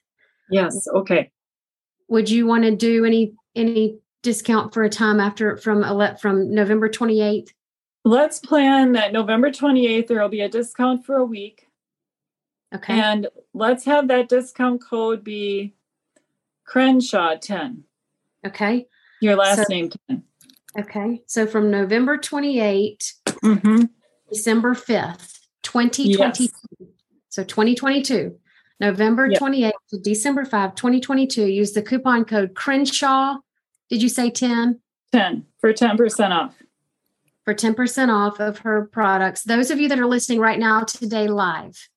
Yes. 0.51 0.87
Okay. 0.95 1.31
would 2.09 2.29
you 2.29 2.47
want 2.47 2.65
to 2.65 2.75
do 2.75 3.05
any 3.05 3.35
any 3.55 3.99
discount 4.23 4.75
for 4.75 4.83
a 4.83 4.91
time 4.91 5.21
after 5.21 5.57
from 5.57 5.83
from 6.19 6.55
November 6.55 6.89
28th? 6.89 7.49
Let's 8.05 8.39
plan 8.39 8.93
that 8.93 9.13
November 9.13 9.51
28th, 9.51 10.07
there 10.07 10.21
will 10.21 10.29
be 10.29 10.41
a 10.41 10.49
discount 10.49 11.05
for 11.05 11.17
a 11.17 11.25
week. 11.25 11.67
Okay. 12.75 12.99
And 13.01 13.29
let's 13.53 13.85
have 13.85 14.09
that 14.09 14.29
discount 14.29 14.83
code 14.89 15.25
be 15.25 15.75
Crenshaw 16.65 17.37
10. 17.37 17.85
okay. 18.47 18.87
Your 19.21 19.37
last 19.37 19.59
So- 19.59 19.65
name 19.69 19.91
10. 20.09 20.23
Okay. 20.79 21.23
So 21.27 21.47
from 21.47 21.71
November 21.71 22.17
28 22.17 23.15
Mm-hmm. 23.43 23.85
December 24.31 24.75
5th, 24.75 25.39
2022. 25.63 26.53
So 27.31 27.43
2022. 27.43 28.39
November 28.81 29.27
Yep. 29.31 29.41
28th 29.41 29.73
to 29.91 29.99
December 29.99 30.45
5, 30.45 30.75
2022. 30.75 31.47
Use 31.47 31.73
the 31.73 31.83
coupon 31.83 32.25
code 32.25 32.55
Crenshaw. 32.55 33.37
Did 33.89 34.03
you 34.03 34.09
say 34.09 34.31
10? 34.31 34.81
10 35.13 35.47
for 35.59 35.73
10% 35.73 36.31
off. 36.31 36.55
For 37.45 37.55
10% 37.55 38.09
off 38.11 38.39
of 38.41 38.59
her 38.59 38.85
products. 38.93 39.43
Those 39.43 39.71
of 39.71 39.81
you 39.81 39.89
that 39.89 39.99
are 39.99 40.07
listening 40.07 40.39
right 40.39 40.59
now 40.59 40.85
today 40.85 41.27
live, 41.29 41.89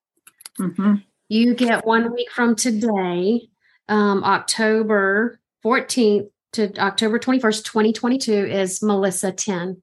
Mm-hmm. 0.60 0.96
you 1.30 1.54
get 1.56 1.86
one 1.86 2.14
week 2.14 2.30
from 2.32 2.56
today, 2.56 3.50
um, 3.90 4.24
October 4.24 5.40
14th 5.66 6.30
to 6.54 6.72
October 6.80 7.18
21st, 7.18 7.64
2022 7.66 8.32
is 8.32 8.84
Melissa 8.84 9.32
10. 9.32 9.82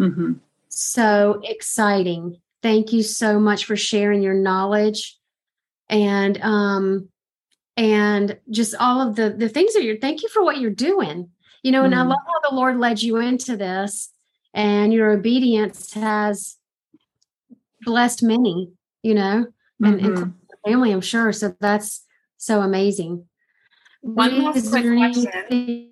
Mm-hmm. 0.00 0.32
So 0.68 1.40
exciting. 1.44 2.40
Thank 2.62 2.92
you 2.92 3.02
so 3.02 3.40
much 3.40 3.64
for 3.64 3.76
sharing 3.76 4.22
your 4.22 4.34
knowledge 4.34 5.18
and 5.88 6.40
um 6.42 7.08
and 7.76 8.38
just 8.50 8.74
all 8.78 9.00
of 9.06 9.16
the 9.16 9.30
the 9.30 9.48
things 9.48 9.74
that 9.74 9.82
you're 9.82 9.96
thank 9.98 10.22
you 10.22 10.28
for 10.28 10.44
what 10.44 10.58
you're 10.60 10.70
doing. 10.70 11.28
You 11.64 11.72
know, 11.72 11.84
and 11.84 11.94
I 11.94 11.98
Mhm. 12.04 12.08
love 12.10 12.18
how 12.26 12.50
the 12.50 12.54
Lord 12.56 12.78
led 12.78 13.02
you 13.02 13.16
into 13.16 13.56
this 13.56 14.10
and 14.54 14.92
your 14.92 15.10
obedience 15.10 15.92
has 15.94 16.56
blessed 17.82 18.22
many, 18.22 18.70
you 19.02 19.14
know, 19.14 19.46
and, 19.80 20.00
and 20.00 20.16
Mhm. 20.18 20.34
family, 20.66 20.92
I'm 20.92 21.00
sure. 21.00 21.32
So 21.32 21.54
that's 21.60 22.04
so 22.36 22.60
amazing. 22.60 23.26
One 24.00 24.42
last 24.42 24.70
quick 24.70 24.84
question. 24.84 25.28
anything- 25.32 25.88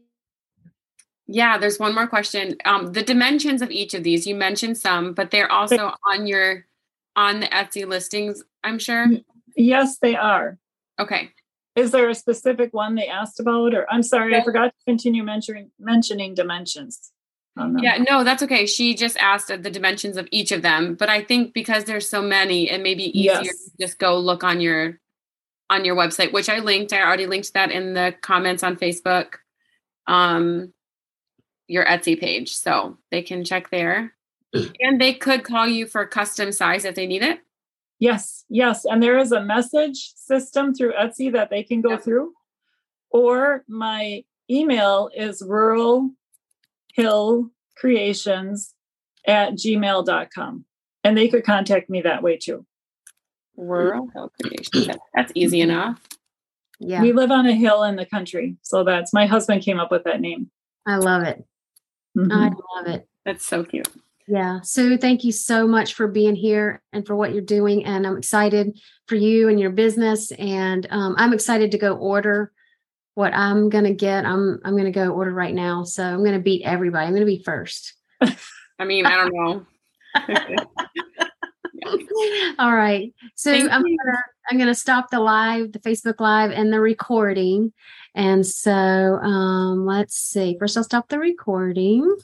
Yeah, 1.27 1.59
there's 1.59 1.79
one 1.79 1.95
more 1.95 2.09
question. 2.09 2.57
Um, 2.65 2.93
the 2.93 3.03
dimensions 3.03 3.63
of 3.63 3.71
each 3.71 3.95
of 3.95 4.03
these, 4.03 4.27
you 4.27 4.35
mentioned 4.35 4.77
some, 4.79 5.13
but 5.15 5.31
they're 5.31 5.51
also 5.51 5.95
on 6.05 6.27
your 6.27 6.67
on 7.17 7.41
the 7.41 7.47
Etsy 7.49 7.87
listings, 7.87 8.43
I'm 8.65 8.79
sure. 8.79 9.07
Yes, 9.57 9.99
they 9.99 10.15
are. 10.17 10.59
Okay. 10.99 11.31
Is 11.77 11.91
there 11.91 12.09
a 12.09 12.15
specific 12.15 12.73
one 12.73 12.95
they 12.95 13.09
asked 13.09 13.39
about? 13.41 13.75
Or 13.75 13.87
I'm 13.93 14.03
sorry, 14.03 14.35
I 14.37 14.43
forgot 14.43 14.67
to 14.67 14.85
continue 14.87 15.23
mentioning 15.23 15.71
mentioning 15.79 16.35
dimensions. 16.35 17.13
Yeah, 17.81 17.99
no, 18.09 18.25
that's 18.25 18.43
okay. 18.43 18.67
She 18.67 18.95
just 18.95 19.17
asked 19.19 19.49
the 19.49 19.71
dimensions 19.71 20.17
of 20.17 20.29
each 20.31 20.53
of 20.53 20.63
them, 20.63 20.95
but 20.95 21.09
I 21.09 21.23
think 21.23 21.55
because 21.55 21.85
there's 21.85 22.09
so 22.09 22.23
many, 22.23 22.71
it 22.71 22.83
may 22.83 22.95
be 22.95 23.19
easier 23.19 23.43
Yes. 23.43 23.65
to 23.65 23.71
just 23.81 23.99
go 23.99 24.19
look 24.19 24.45
on 24.45 24.61
your 24.61 24.99
on 25.69 25.85
your 25.85 25.95
website, 25.95 26.33
which 26.33 26.49
I 26.49 26.59
linked. 26.59 26.93
I 26.93 27.01
already 27.03 27.27
linked 27.27 27.53
that 27.55 27.71
in 27.71 27.95
the 27.95 28.15
comments 28.21 28.63
on 28.63 28.77
Facebook. 28.77 29.35
Um 30.07 30.73
your 31.71 31.85
Etsy 31.87 32.19
page. 32.19 32.53
So 32.55 32.99
they 33.11 33.23
can 33.23 33.45
check 33.45 33.71
there. 33.71 34.15
And 34.81 35.01
they 35.01 35.15
could 35.15 35.45
call 35.45 35.69
you 35.69 35.87
for 35.87 36.05
custom 36.05 36.51
size 36.51 36.85
if 36.85 36.97
they 36.97 37.07
need 37.07 37.23
it. 37.23 37.39
Yes, 38.01 38.45
yes. 38.49 38.85
And 38.85 39.01
there 39.01 39.19
is 39.19 39.31
a 39.31 39.41
message 39.43 40.13
system 40.17 40.75
through 40.75 40.95
Etsy 40.95 41.33
that 41.33 41.51
they 41.51 41.63
can 41.63 41.81
go 41.81 41.91
yep. 41.91 42.03
through. 42.03 42.33
Or 43.11 43.63
my 43.69 44.25
email 44.51 45.11
is 45.15 45.43
rural 45.43 46.11
hill 46.95 47.51
creations 47.77 48.75
at 49.27 49.53
gmail.com. 49.53 50.65
And 51.03 51.17
they 51.17 51.29
could 51.29 51.45
contact 51.45 51.89
me 51.89 52.03
that 52.03 52.23
way 52.23 52.37
too. 52.37 52.67
Rural 53.57 54.09
hill 54.15 54.33
creations. 54.41 54.97
That's 55.15 55.33
easy 55.35 55.61
enough. 55.61 56.01
Yeah. 56.79 57.03
We 57.03 57.13
live 57.13 57.31
on 57.31 57.47
a 57.47 57.53
hill 57.53 57.83
in 57.83 57.97
the 57.97 58.07
country. 58.07 58.57
So 58.63 58.85
that's 58.85 59.13
my 59.13 59.27
husband 59.27 59.63
came 59.63 59.79
up 59.79 59.91
with 59.91 60.05
that 60.05 60.21
name. 60.21 60.51
I 60.87 60.97
love 60.97 61.23
it. 61.25 61.45
Mm-hmm. 62.17 62.33
I 62.33 62.51
love 62.77 62.87
it. 62.87 63.07
That's 63.25 63.47
so 63.47 63.65
cute. 63.65 63.89
Yeah. 64.27 64.61
Sue, 64.63 64.97
thank 64.97 65.25
you 65.25 65.33
so 65.33 65.67
much 65.67 65.95
for 65.95 66.07
being 66.07 66.37
here 66.37 66.83
and 66.93 67.07
for 67.07 67.17
what 67.17 67.33
you're 67.33 67.43
doing. 67.43 67.85
And 67.85 68.07
I'm 68.07 68.17
excited 68.17 68.79
for 69.07 69.17
you 69.17 69.49
and 69.49 69.59
your 69.59 69.71
business. 69.71 70.31
And 70.33 70.87
um, 70.91 71.17
I'm 71.19 71.33
excited 71.33 71.73
to 71.73 71.79
go 71.79 71.95
order 71.97 72.53
what 73.15 73.35
I'm 73.35 73.69
gonna 73.69 73.95
get. 73.95 74.25
I'm 74.25 74.61
I'm 74.65 74.77
gonna 74.77 74.91
go 74.91 75.11
order 75.11 75.33
right 75.33 75.55
now. 75.55 75.85
So 75.85 76.05
I'm 76.05 76.25
gonna 76.25 76.41
beat 76.41 76.65
everybody. 76.65 77.07
I'm 77.07 77.13
gonna 77.13 77.27
be 77.27 77.43
first. 77.45 77.95
I 78.21 78.85
mean, 78.85 79.07
I 79.07 79.17
don't 79.17 79.35
know. 79.35 79.67
All 82.59 82.75
right. 82.75 83.13
So 83.35 83.53
Thank 83.53 83.73
I'm 83.73 83.83
gonna 83.83 84.19
I'm 84.51 84.59
gonna 84.59 84.75
stop 84.75 85.11
the 85.11 85.21
live, 85.21 85.73
the 85.73 85.79
Facebook 85.79 86.21
live 86.21 86.51
and 86.51 86.73
the 86.73 86.81
recording. 86.81 87.73
And 88.15 88.47
so 88.47 88.73
um 88.73 89.87
let's 89.87 90.17
see. 90.17 90.57
First 90.59 90.77
I'll 90.77 90.85
stop 90.85 91.09
the 91.09 91.19
recording. 91.19 92.17